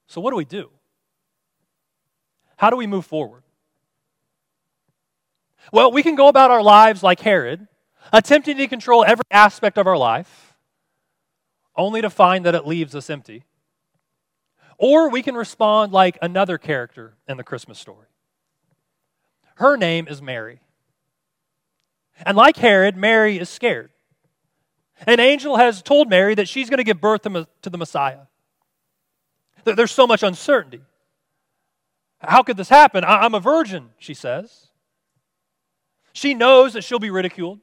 So, 0.08 0.22
what 0.22 0.32
do 0.32 0.38
we 0.38 0.46
do? 0.46 0.70
How 2.58 2.70
do 2.70 2.76
we 2.76 2.88
move 2.88 3.06
forward? 3.06 3.44
Well, 5.72 5.92
we 5.92 6.04
can 6.04 6.16
go 6.16 6.28
about 6.28 6.52
our 6.52 6.64
lives 6.64 7.04
like 7.04 7.20
Herod, 7.20 7.68
attempting 8.12 8.58
to 8.58 8.68
control 8.68 9.06
every 9.06 9.24
aspect 9.30 9.78
of 9.78 9.86
our 9.86 9.98
life, 9.98 10.56
only 11.76 12.02
to 12.02 12.10
find 12.10 12.46
that 12.46 12.56
it 12.56 12.66
leaves 12.66 12.96
us 12.96 13.10
empty. 13.10 13.44
Or 14.82 15.10
we 15.10 15.22
can 15.22 15.36
respond 15.36 15.92
like 15.92 16.18
another 16.22 16.58
character 16.58 17.18
in 17.28 17.36
the 17.36 17.44
Christmas 17.44 17.78
story. 17.78 18.08
Her 19.56 19.76
name 19.76 20.08
is 20.08 20.22
Mary. 20.22 20.62
And 22.26 22.38
like 22.38 22.56
Herod, 22.56 22.96
Mary 22.96 23.38
is 23.38 23.50
scared. 23.50 23.92
An 25.06 25.20
angel 25.20 25.58
has 25.58 25.82
told 25.82 26.10
Mary 26.10 26.34
that 26.36 26.48
she's 26.48 26.70
going 26.70 26.78
to 26.78 26.86
give 26.86 27.02
birth 27.02 27.24
to 27.24 27.70
the 27.70 27.78
Messiah. 27.78 28.22
There's 29.66 29.92
so 29.92 30.08
much 30.08 30.24
uncertainty. 30.24 30.82
How 32.22 32.42
could 32.42 32.56
this 32.56 32.70
happen? 32.70 33.04
I'm 33.06 33.36
a 33.36 33.40
virgin, 33.42 33.90
she 33.98 34.14
says. 34.14 34.68
She 36.14 36.34
knows 36.34 36.74
that 36.74 36.84
she'll 36.84 37.00
be 37.00 37.12
ridiculed. 37.12 37.60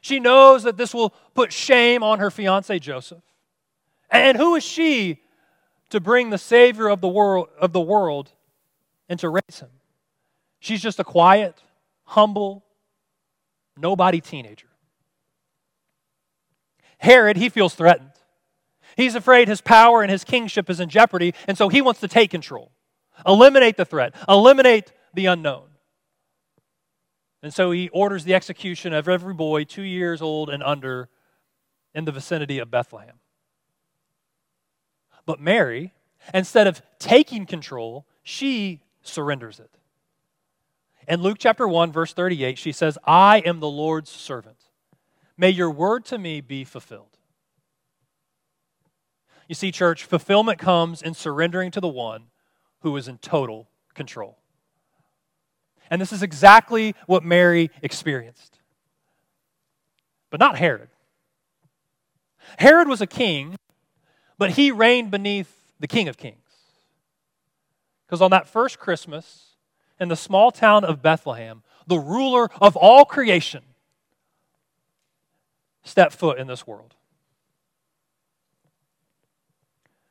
She 0.00 0.20
knows 0.20 0.62
that 0.62 0.78
this 0.78 0.94
will 0.94 1.10
put 1.34 1.52
shame 1.52 2.02
on 2.02 2.18
her 2.18 2.30
fiance 2.30 2.78
Joseph. 2.78 3.22
And 4.10 4.38
who 4.38 4.54
is 4.54 4.64
she 4.64 5.22
to 5.90 6.00
bring 6.00 6.30
the 6.30 6.38
Savior 6.38 6.88
of 6.88 7.00
the 7.00 7.08
world, 7.08 7.48
of 7.60 7.72
the 7.72 7.80
world 7.80 8.32
and 9.08 9.18
to 9.20 9.28
raise 9.28 9.60
him? 9.60 9.70
She's 10.60 10.82
just 10.82 10.98
a 10.98 11.04
quiet, 11.04 11.62
humble, 12.04 12.64
nobody 13.76 14.20
teenager. 14.20 14.68
Herod, 16.98 17.36
he 17.36 17.48
feels 17.48 17.74
threatened. 17.74 18.10
He's 18.96 19.14
afraid 19.14 19.46
his 19.46 19.60
power 19.60 20.02
and 20.02 20.10
his 20.10 20.24
kingship 20.24 20.68
is 20.68 20.80
in 20.80 20.88
jeopardy, 20.88 21.32
and 21.46 21.56
so 21.56 21.68
he 21.68 21.80
wants 21.80 22.00
to 22.00 22.08
take 22.08 22.30
control, 22.30 22.72
eliminate 23.24 23.76
the 23.76 23.84
threat, 23.84 24.14
eliminate 24.28 24.92
the 25.14 25.26
unknown. 25.26 25.68
And 27.42 27.54
so 27.54 27.70
he 27.70 27.88
orders 27.90 28.24
the 28.24 28.34
execution 28.34 28.92
of 28.92 29.08
every 29.08 29.34
boy 29.34 29.62
two 29.62 29.82
years 29.82 30.20
old 30.20 30.50
and 30.50 30.62
under 30.62 31.08
in 31.94 32.04
the 32.04 32.12
vicinity 32.12 32.58
of 32.58 32.70
Bethlehem. 32.70 33.20
But 35.28 35.40
Mary, 35.40 35.92
instead 36.32 36.66
of 36.66 36.80
taking 36.98 37.44
control, 37.44 38.06
she 38.22 38.80
surrenders 39.02 39.60
it. 39.60 39.70
In 41.06 41.20
Luke 41.20 41.36
chapter 41.38 41.68
1, 41.68 41.92
verse 41.92 42.14
38, 42.14 42.56
she 42.56 42.72
says, 42.72 42.96
I 43.04 43.40
am 43.40 43.60
the 43.60 43.68
Lord's 43.68 44.08
servant. 44.08 44.56
May 45.36 45.50
your 45.50 45.70
word 45.70 46.06
to 46.06 46.16
me 46.16 46.40
be 46.40 46.64
fulfilled. 46.64 47.18
You 49.48 49.54
see, 49.54 49.70
church, 49.70 50.02
fulfillment 50.04 50.58
comes 50.58 51.02
in 51.02 51.12
surrendering 51.12 51.72
to 51.72 51.80
the 51.82 51.88
one 51.88 52.28
who 52.80 52.96
is 52.96 53.06
in 53.06 53.18
total 53.18 53.68
control. 53.92 54.38
And 55.90 56.00
this 56.00 56.10
is 56.10 56.22
exactly 56.22 56.94
what 57.04 57.22
Mary 57.22 57.70
experienced. 57.82 58.60
But 60.30 60.40
not 60.40 60.56
Herod. 60.56 60.88
Herod 62.56 62.88
was 62.88 63.02
a 63.02 63.06
king, 63.06 63.56
but 64.38 64.52
he 64.52 64.70
reigned 64.70 65.10
beneath 65.10 65.52
the 65.80 65.88
King 65.88 66.08
of 66.08 66.16
Kings. 66.16 66.36
Because 68.06 68.22
on 68.22 68.30
that 68.30 68.48
first 68.48 68.78
Christmas, 68.78 69.56
in 70.00 70.08
the 70.08 70.16
small 70.16 70.50
town 70.50 70.84
of 70.84 71.02
Bethlehem, 71.02 71.62
the 71.86 71.98
ruler 71.98 72.48
of 72.60 72.76
all 72.76 73.04
creation, 73.04 73.62
stepped 75.82 76.14
foot 76.14 76.38
in 76.38 76.46
this 76.46 76.66
world. 76.66 76.94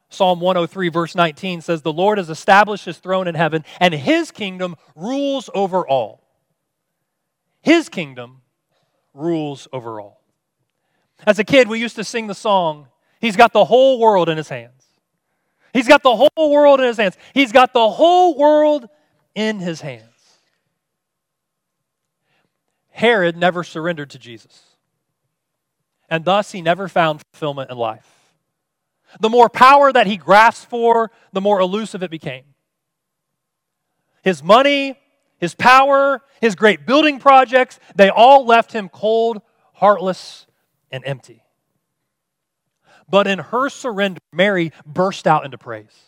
Psalm 0.09 0.39
103, 0.39 0.89
verse 0.89 1.15
19 1.15 1.61
says, 1.61 1.81
The 1.81 1.93
Lord 1.93 2.17
has 2.17 2.29
established 2.29 2.85
his 2.85 2.97
throne 2.97 3.27
in 3.27 3.35
heaven, 3.35 3.65
and 3.79 3.93
his 3.93 4.31
kingdom 4.31 4.75
rules 4.95 5.49
over 5.53 5.87
all. 5.87 6.23
His 7.61 7.89
kingdom 7.89 8.41
rules 9.13 9.67
over 9.73 9.99
all. 9.99 10.21
As 11.25 11.39
a 11.39 11.43
kid, 11.43 11.67
we 11.67 11.79
used 11.79 11.95
to 11.97 12.03
sing 12.03 12.27
the 12.27 12.35
song, 12.35 12.87
He's 13.19 13.35
got 13.35 13.53
the 13.53 13.65
whole 13.65 13.99
world 13.99 14.29
in 14.29 14.37
his 14.37 14.49
hands. 14.49 14.71
He's 15.73 15.87
got 15.87 16.03
the 16.03 16.15
whole 16.15 16.51
world 16.51 16.79
in 16.79 16.87
his 16.87 16.97
hands. 16.97 17.17
He's 17.33 17.51
got 17.51 17.73
the 17.73 17.89
whole 17.89 18.37
world 18.37 18.89
in 19.35 19.59
his 19.59 19.81
hands. 19.81 20.03
Herod 22.89 23.37
never 23.37 23.63
surrendered 23.63 24.09
to 24.11 24.19
Jesus, 24.19 24.63
and 26.09 26.25
thus 26.25 26.51
he 26.51 26.63
never 26.63 26.87
found 26.87 27.21
fulfillment 27.31 27.69
in 27.69 27.77
life. 27.77 28.07
The 29.19 29.29
more 29.29 29.49
power 29.49 29.93
that 29.93 30.07
he 30.07 30.17
grasped 30.17 30.69
for, 30.69 31.11
the 31.31 31.41
more 31.41 31.59
elusive 31.59 32.01
it 32.01 32.09
became. 32.09 32.43
His 34.23 34.43
money, 34.43 34.99
his 35.37 35.53
power, 35.53 36.23
his 36.41 36.55
great 36.55 36.87
building 36.87 37.19
projects, 37.19 37.79
they 37.95 38.09
all 38.09 38.45
left 38.45 38.73
him 38.73 38.89
cold, 38.89 39.41
heartless, 39.73 40.47
and 40.91 41.03
empty. 41.05 41.43
But 43.09 43.27
in 43.27 43.39
her 43.39 43.69
surrender, 43.69 44.19
Mary 44.33 44.71
burst 44.85 45.27
out 45.27 45.45
into 45.45 45.57
praise. 45.57 46.07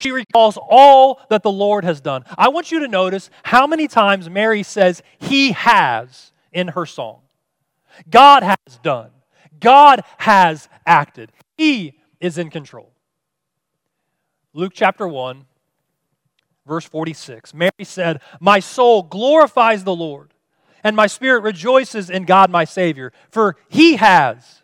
She 0.00 0.10
recalls 0.10 0.58
all 0.60 1.20
that 1.30 1.42
the 1.42 1.52
Lord 1.52 1.84
has 1.84 2.00
done. 2.00 2.24
I 2.36 2.48
want 2.48 2.72
you 2.72 2.80
to 2.80 2.88
notice 2.88 3.30
how 3.44 3.66
many 3.66 3.86
times 3.86 4.28
Mary 4.28 4.62
says, 4.62 5.02
He 5.18 5.52
has 5.52 6.32
in 6.52 6.68
her 6.68 6.86
song. 6.86 7.20
God 8.10 8.42
has 8.42 8.78
done, 8.82 9.10
God 9.60 10.02
has 10.18 10.68
acted, 10.86 11.32
He 11.56 11.98
is 12.20 12.38
in 12.38 12.50
control. 12.50 12.92
Luke 14.52 14.72
chapter 14.74 15.06
1, 15.06 15.46
verse 16.66 16.84
46. 16.84 17.54
Mary 17.54 17.70
said, 17.82 18.20
My 18.40 18.60
soul 18.60 19.02
glorifies 19.02 19.84
the 19.84 19.94
Lord, 19.94 20.32
and 20.82 20.96
my 20.96 21.06
spirit 21.06 21.42
rejoices 21.42 22.10
in 22.10 22.24
God 22.24 22.50
my 22.50 22.64
Savior, 22.64 23.12
for 23.30 23.56
he 23.68 23.96
has 23.96 24.63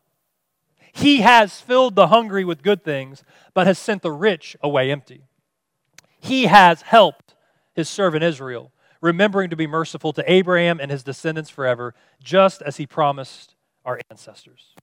He 0.93 1.21
has 1.21 1.59
filled 1.59 1.95
the 1.95 2.07
hungry 2.07 2.43
with 2.43 2.63
good 2.63 2.83
things, 2.83 3.23
but 3.53 3.67
has 3.67 3.79
sent 3.79 4.01
the 4.01 4.11
rich 4.11 4.55
away 4.61 4.91
empty. 4.91 5.23
He 6.19 6.45
has 6.45 6.81
helped 6.81 7.35
his 7.73 7.89
servant 7.89 8.23
Israel, 8.23 8.71
remembering 8.99 9.49
to 9.49 9.55
be 9.55 9.67
merciful 9.67 10.13
to 10.13 10.31
Abraham 10.31 10.79
and 10.79 10.91
his 10.91 11.03
descendants 11.03 11.49
forever, 11.49 11.93
just 12.21 12.61
as 12.61 12.77
he 12.77 12.85
promised 12.85 13.55
our 13.85 13.99
ancestors. 14.09 14.75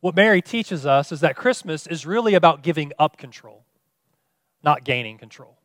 What 0.00 0.16
Mary 0.16 0.42
teaches 0.42 0.84
us 0.84 1.12
is 1.12 1.20
that 1.20 1.36
Christmas 1.36 1.86
is 1.86 2.04
really 2.04 2.34
about 2.34 2.62
giving 2.62 2.92
up 2.98 3.16
control 3.16 3.64
not 4.64 4.82
gaining 4.82 5.18
control. 5.18 5.58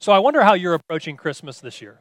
So 0.00 0.12
I 0.12 0.18
wonder 0.18 0.42
how 0.42 0.54
you're 0.54 0.74
approaching 0.74 1.16
Christmas 1.16 1.60
this 1.60 1.80
year. 1.80 2.00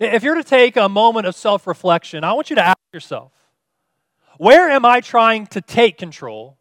If 0.00 0.22
you're 0.22 0.36
to 0.36 0.44
take 0.44 0.76
a 0.76 0.88
moment 0.88 1.26
of 1.26 1.34
self 1.34 1.66
reflection, 1.66 2.24
I 2.24 2.32
want 2.32 2.50
you 2.50 2.56
to 2.56 2.64
ask 2.64 2.78
yourself 2.92 3.32
where 4.38 4.68
am 4.68 4.84
I 4.84 5.00
trying 5.00 5.46
to 5.48 5.60
take 5.60 5.98
control 5.98 6.58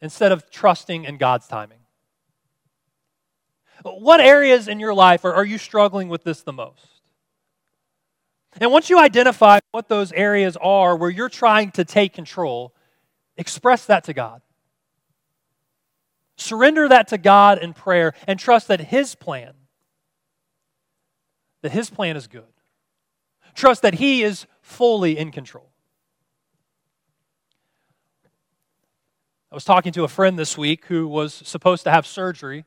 instead 0.00 0.32
of 0.32 0.50
trusting 0.50 1.04
in 1.04 1.16
God's 1.16 1.46
timing? 1.46 1.78
What 3.84 4.20
areas 4.20 4.68
in 4.68 4.80
your 4.80 4.94
life 4.94 5.24
are, 5.24 5.32
are 5.32 5.44
you 5.44 5.58
struggling 5.58 6.08
with 6.08 6.24
this 6.24 6.42
the 6.42 6.52
most? 6.52 6.86
And 8.60 8.70
once 8.70 8.90
you 8.90 8.98
identify 8.98 9.60
what 9.70 9.88
those 9.88 10.12
areas 10.12 10.56
are 10.60 10.96
where 10.96 11.10
you're 11.10 11.28
trying 11.28 11.70
to 11.72 11.84
take 11.84 12.12
control, 12.12 12.74
Express 13.36 13.86
that 13.86 14.04
to 14.04 14.12
God. 14.12 14.42
Surrender 16.36 16.88
that 16.88 17.08
to 17.08 17.18
God 17.18 17.58
in 17.58 17.72
prayer 17.72 18.14
and 18.26 18.38
trust 18.38 18.68
that 18.68 18.80
His 18.80 19.14
plan, 19.14 19.54
that 21.62 21.72
His 21.72 21.90
plan 21.90 22.16
is 22.16 22.26
good. 22.26 22.44
Trust 23.54 23.82
that 23.82 23.94
He 23.94 24.22
is 24.22 24.46
fully 24.60 25.16
in 25.16 25.30
control. 25.30 25.72
I 29.50 29.54
was 29.54 29.64
talking 29.64 29.92
to 29.92 30.04
a 30.04 30.08
friend 30.08 30.38
this 30.38 30.56
week 30.56 30.86
who 30.86 31.06
was 31.06 31.34
supposed 31.34 31.84
to 31.84 31.90
have 31.90 32.06
surgery, 32.06 32.64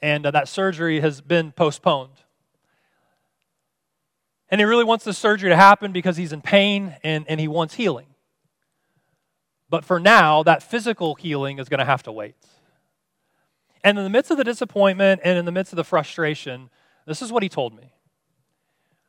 and 0.00 0.26
uh, 0.26 0.32
that 0.32 0.48
surgery 0.48 1.00
has 1.00 1.20
been 1.20 1.52
postponed. 1.52 2.22
And 4.48 4.60
he 4.60 4.64
really 4.64 4.84
wants 4.84 5.04
the 5.04 5.14
surgery 5.14 5.48
to 5.48 5.56
happen 5.56 5.92
because 5.92 6.16
he's 6.16 6.32
in 6.32 6.42
pain 6.42 6.96
and, 7.04 7.24
and 7.28 7.38
he 7.38 7.48
wants 7.48 7.74
healing. 7.74 8.08
But 9.70 9.84
for 9.84 9.98
now, 9.98 10.42
that 10.42 10.62
physical 10.62 11.14
healing 11.14 11.58
is 11.58 11.70
going 11.70 11.78
to 11.78 11.86
have 11.86 12.02
to 12.02 12.12
wait. 12.12 12.34
And 13.82 13.96
in 13.96 14.04
the 14.04 14.10
midst 14.10 14.30
of 14.30 14.36
the 14.36 14.44
disappointment 14.44 15.22
and 15.24 15.38
in 15.38 15.44
the 15.44 15.52
midst 15.52 15.72
of 15.72 15.76
the 15.76 15.84
frustration, 15.84 16.68
this 17.06 17.22
is 17.22 17.32
what 17.32 17.42
he 17.42 17.48
told 17.48 17.74
me. 17.74 17.92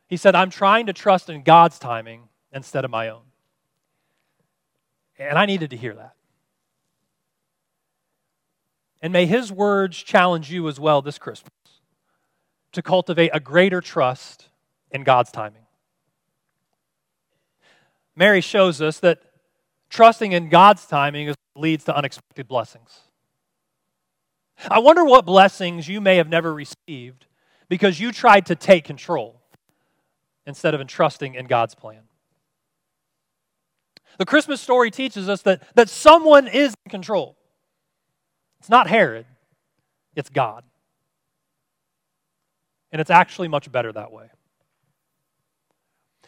He 0.08 0.18
said, 0.18 0.36
I'm 0.36 0.50
trying 0.50 0.88
to 0.88 0.94
trust 0.94 1.30
in 1.30 1.44
God's 1.44 1.80
timing 1.80 2.30
instead 2.52 2.86
of 2.86 2.92
my 2.92 3.10
own. 3.10 3.24
And 5.18 5.38
I 5.38 5.46
needed 5.46 5.70
to 5.72 5.78
hear 5.78 5.94
that. 5.96 6.14
And 9.02 9.12
may 9.12 9.26
his 9.26 9.52
words 9.52 9.98
challenge 9.98 10.52
you 10.52 10.68
as 10.68 10.80
well 10.80 11.02
this 11.02 11.18
Christmas 11.18 11.52
to 12.72 12.82
cultivate 12.82 13.32
a 13.34 13.40
greater 13.40 13.82
trust 13.82 14.50
in 14.92 15.04
God's 15.04 15.32
timing. 15.32 15.66
Mary 18.16 18.42
shows 18.42 18.82
us 18.82 19.00
that 19.00 19.22
Trusting 19.94 20.32
in 20.32 20.50
God's 20.50 20.88
timing 20.88 21.36
leads 21.56 21.84
to 21.84 21.96
unexpected 21.96 22.48
blessings. 22.48 23.02
I 24.68 24.80
wonder 24.80 25.06
what 25.06 25.24
blessings 25.24 25.88
you 25.88 26.02
may 26.02 26.16
have 26.16 26.28
never 26.28 26.52
received 26.52 27.28
because 27.70 28.00
you 28.00 28.12
tried 28.12 28.48
to 28.48 28.56
take 28.56 28.86
control 28.86 29.43
instead 30.46 30.74
of 30.74 30.82
entrusting 30.82 31.36
in 31.36 31.46
God's 31.46 31.76
plan. 31.76 32.02
The 34.18 34.26
Christmas 34.26 34.62
story 34.62 34.92
teaches 34.92 35.28
us 35.28 35.42
that, 35.44 35.64
that 35.76 35.90
someone 35.90 36.48
is 36.48 36.74
in 36.86 36.90
control. 36.90 37.38
It's 38.60 38.70
not 38.70 38.88
Herod, 38.88 39.26
it's 40.16 40.30
God. 40.30 40.64
And 42.92 43.02
it's 43.02 43.10
actually 43.10 43.48
much 43.48 43.72
better 43.72 43.92
that 43.92 44.12
way. 44.12 44.30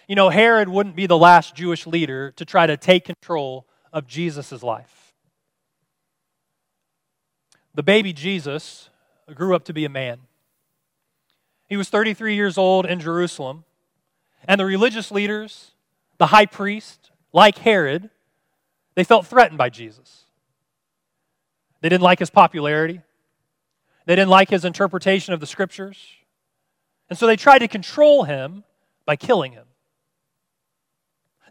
You 0.08 0.16
know, 0.16 0.30
Herod 0.30 0.68
wouldn't 0.70 0.96
be 0.96 1.08
the 1.08 1.18
last 1.18 1.56
Jewish 1.56 1.86
leader 1.88 2.32
to 2.32 2.46
try 2.46 2.68
to 2.68 2.78
take 2.78 3.06
control 3.06 3.68
of 3.94 4.08
Jesus' 4.08 4.64
life. 4.64 5.14
The 7.74 7.84
baby 7.84 8.14
Jesus 8.14 8.90
grew 9.34 9.56
up 9.56 9.66
to 9.66 9.74
be 9.74 9.86
a 9.86 9.90
man. 9.90 10.20
He 11.68 11.78
was 11.78 11.90
33 11.90 12.36
years 12.36 12.58
old 12.58 12.86
in 12.86 13.00
Jerusalem, 13.00 13.64
and 14.48 14.60
the 14.60 14.66
religious 14.66 15.12
leaders, 15.12 15.72
the 16.18 16.28
high 16.28 16.46
priest, 16.46 17.12
like 17.34 17.58
Herod, 17.58 18.10
they 18.96 19.04
felt 19.04 19.28
threatened 19.28 19.58
by 19.58 19.70
Jesus. 19.70 20.24
They 21.82 21.90
didn't 21.90 22.04
like 22.04 22.20
his 22.20 22.30
popularity. 22.30 23.02
They 24.06 24.16
didn't 24.16 24.30
like 24.30 24.50
his 24.50 24.66
interpretation 24.66 25.34
of 25.34 25.40
the 25.40 25.46
scriptures. 25.46 25.98
And 27.10 27.18
so 27.18 27.28
they 27.28 27.36
tried 27.36 27.60
to 27.60 27.68
control 27.68 28.24
him 28.24 28.64
by 29.06 29.16
killing 29.16 29.52
him. 29.52 29.66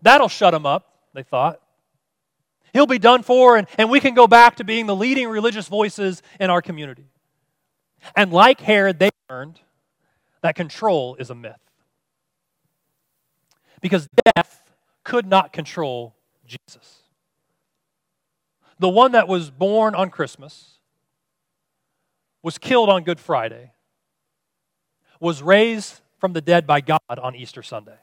That'll 0.02 0.28
shut 0.28 0.54
him 0.54 0.66
up, 0.66 0.98
they 1.14 1.22
thought. 1.22 1.61
He'll 2.72 2.87
be 2.87 2.98
done 2.98 3.22
for, 3.22 3.57
and, 3.57 3.68
and 3.78 3.88
we 3.88 4.00
can 4.00 4.14
go 4.14 4.26
back 4.26 4.57
to 4.57 4.64
being 4.64 4.87
the 4.87 4.96
leading 4.96 5.28
religious 5.28 5.68
voices 5.68 6.22
in 6.40 6.50
our 6.50 6.61
community. 6.61 7.07
And 8.16 8.33
like 8.33 8.61
Herod, 8.61 8.98
they 8.98 9.11
learned 9.30 9.61
that 10.42 10.57
control 10.57 11.14
is 11.16 11.30
a 11.30 11.35
myth. 11.35 11.63
Because 13.84 14.08
death 14.34 14.62
could 15.04 15.26
not 15.26 15.52
control 15.52 16.14
Jesus. 16.46 17.02
The 18.78 18.88
one 18.88 19.12
that 19.12 19.28
was 19.28 19.50
born 19.50 19.94
on 19.94 20.08
Christmas, 20.08 20.78
was 22.42 22.56
killed 22.56 22.88
on 22.88 23.04
Good 23.04 23.20
Friday, 23.20 23.72
was 25.20 25.42
raised 25.42 26.00
from 26.16 26.32
the 26.32 26.40
dead 26.40 26.66
by 26.66 26.80
God 26.80 26.98
on 27.10 27.36
Easter 27.36 27.62
Sunday. 27.62 27.98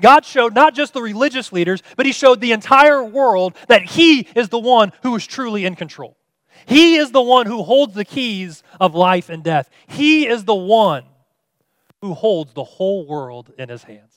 God 0.00 0.24
showed 0.24 0.56
not 0.56 0.74
just 0.74 0.92
the 0.92 1.02
religious 1.02 1.52
leaders, 1.52 1.80
but 1.96 2.04
He 2.04 2.10
showed 2.10 2.40
the 2.40 2.50
entire 2.50 3.04
world 3.04 3.54
that 3.68 3.82
He 3.82 4.26
is 4.34 4.48
the 4.48 4.58
one 4.58 4.90
who 5.04 5.14
is 5.14 5.24
truly 5.24 5.64
in 5.64 5.76
control. 5.76 6.16
He 6.66 6.96
is 6.96 7.12
the 7.12 7.22
one 7.22 7.46
who 7.46 7.62
holds 7.62 7.94
the 7.94 8.04
keys 8.04 8.64
of 8.80 8.96
life 8.96 9.28
and 9.28 9.44
death. 9.44 9.70
He 9.86 10.26
is 10.26 10.46
the 10.46 10.56
one 10.56 11.04
who 12.00 12.14
holds 12.14 12.54
the 12.54 12.64
whole 12.64 13.06
world 13.06 13.52
in 13.56 13.68
His 13.68 13.84
hands. 13.84 14.11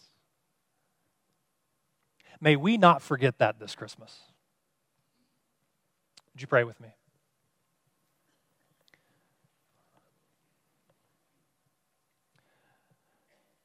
May 2.46 2.56
we 2.56 2.78
not 2.78 3.02
forget 3.02 3.40
that 3.40 3.60
this 3.60 3.74
Christmas. 3.74 4.20
Would 6.32 6.42
you 6.42 6.48
pray 6.48 6.64
with 6.64 6.80
me? 6.80 6.90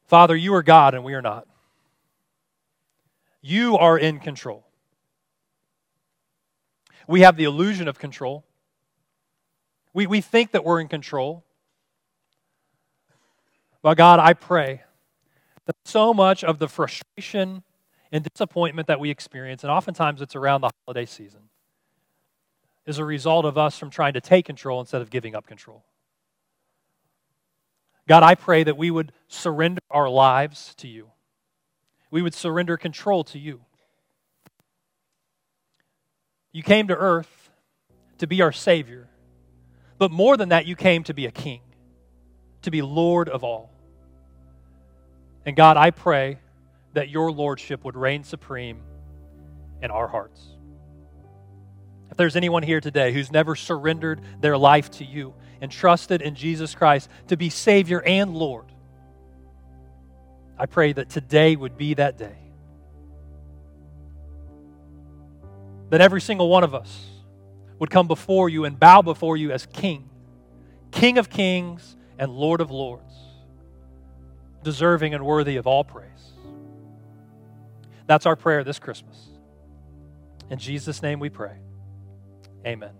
Father, 0.06 0.34
you 0.34 0.54
are 0.54 0.62
God 0.62 0.94
and 0.94 1.04
we 1.04 1.12
are 1.12 1.20
not. 1.20 1.46
You 3.42 3.76
are 3.76 3.98
in 3.98 4.18
control. 4.18 4.64
We 7.06 7.20
have 7.20 7.36
the 7.36 7.44
illusion 7.44 7.86
of 7.86 7.98
control. 7.98 8.46
We, 9.92 10.06
we 10.06 10.22
think 10.22 10.52
that 10.52 10.64
we're 10.64 10.80
in 10.80 10.88
control. 10.88 11.44
But 13.82 13.98
God, 13.98 14.20
I 14.20 14.32
pray 14.32 14.84
that 15.66 15.76
so 15.84 16.14
much 16.14 16.42
of 16.42 16.58
the 16.58 16.66
frustration 16.66 17.62
and 18.12 18.24
disappointment 18.24 18.88
that 18.88 19.00
we 19.00 19.10
experience, 19.10 19.62
and 19.62 19.70
oftentimes 19.70 20.20
it's 20.20 20.34
around 20.34 20.62
the 20.62 20.70
holiday 20.84 21.06
season, 21.06 21.40
is 22.86 22.98
a 22.98 23.04
result 23.04 23.44
of 23.44 23.56
us 23.56 23.78
from 23.78 23.90
trying 23.90 24.14
to 24.14 24.20
take 24.20 24.46
control 24.46 24.80
instead 24.80 25.00
of 25.00 25.10
giving 25.10 25.34
up 25.34 25.46
control. 25.46 25.84
God, 28.08 28.22
I 28.22 28.34
pray 28.34 28.64
that 28.64 28.76
we 28.76 28.90
would 28.90 29.12
surrender 29.28 29.80
our 29.90 30.08
lives 30.08 30.74
to 30.78 30.88
you. 30.88 31.10
We 32.10 32.22
would 32.22 32.34
surrender 32.34 32.76
control 32.76 33.22
to 33.24 33.38
you. 33.38 33.60
You 36.50 36.64
came 36.64 36.88
to 36.88 36.96
earth 36.96 37.50
to 38.18 38.26
be 38.26 38.42
our 38.42 38.50
Savior, 38.50 39.08
but 39.98 40.10
more 40.10 40.36
than 40.36 40.48
that, 40.48 40.66
you 40.66 40.74
came 40.74 41.04
to 41.04 41.14
be 41.14 41.26
a 41.26 41.30
King, 41.30 41.60
to 42.62 42.72
be 42.72 42.82
Lord 42.82 43.28
of 43.28 43.44
all. 43.44 43.70
And 45.46 45.54
God, 45.54 45.76
I 45.76 45.90
pray 45.90 46.38
that 46.92 47.08
your 47.08 47.30
Lordship 47.30 47.84
would 47.84 47.96
reign 47.96 48.24
supreme 48.24 48.80
in 49.82 49.90
our 49.90 50.08
hearts. 50.08 50.44
If 52.10 52.16
there's 52.16 52.36
anyone 52.36 52.62
here 52.62 52.80
today 52.80 53.12
who's 53.12 53.30
never 53.30 53.54
surrendered 53.54 54.20
their 54.40 54.58
life 54.58 54.90
to 54.92 55.04
you 55.04 55.34
and 55.60 55.70
trusted 55.70 56.22
in 56.22 56.34
Jesus 56.34 56.74
Christ 56.74 57.08
to 57.28 57.36
be 57.36 57.50
Savior 57.50 58.02
and 58.02 58.34
Lord, 58.34 58.66
I 60.58 60.66
pray 60.66 60.92
that 60.92 61.08
today 61.08 61.56
would 61.56 61.78
be 61.78 61.94
that 61.94 62.18
day. 62.18 62.36
That 65.90 66.00
every 66.00 66.20
single 66.20 66.48
one 66.48 66.64
of 66.64 66.74
us 66.74 67.06
would 67.78 67.90
come 67.90 68.06
before 68.06 68.48
you 68.48 68.64
and 68.64 68.78
bow 68.78 69.02
before 69.02 69.36
you 69.36 69.52
as 69.52 69.66
King, 69.66 70.10
King 70.90 71.18
of 71.18 71.30
kings 71.30 71.96
and 72.18 72.30
Lord 72.30 72.60
of 72.60 72.70
lords, 72.70 73.14
deserving 74.62 75.14
and 75.14 75.24
worthy 75.24 75.56
of 75.56 75.66
all 75.66 75.84
praise. 75.84 76.32
That's 78.10 78.26
our 78.26 78.34
prayer 78.34 78.64
this 78.64 78.80
Christmas. 78.80 79.28
In 80.50 80.58
Jesus' 80.58 81.00
name 81.00 81.20
we 81.20 81.30
pray. 81.30 81.58
Amen. 82.66 82.90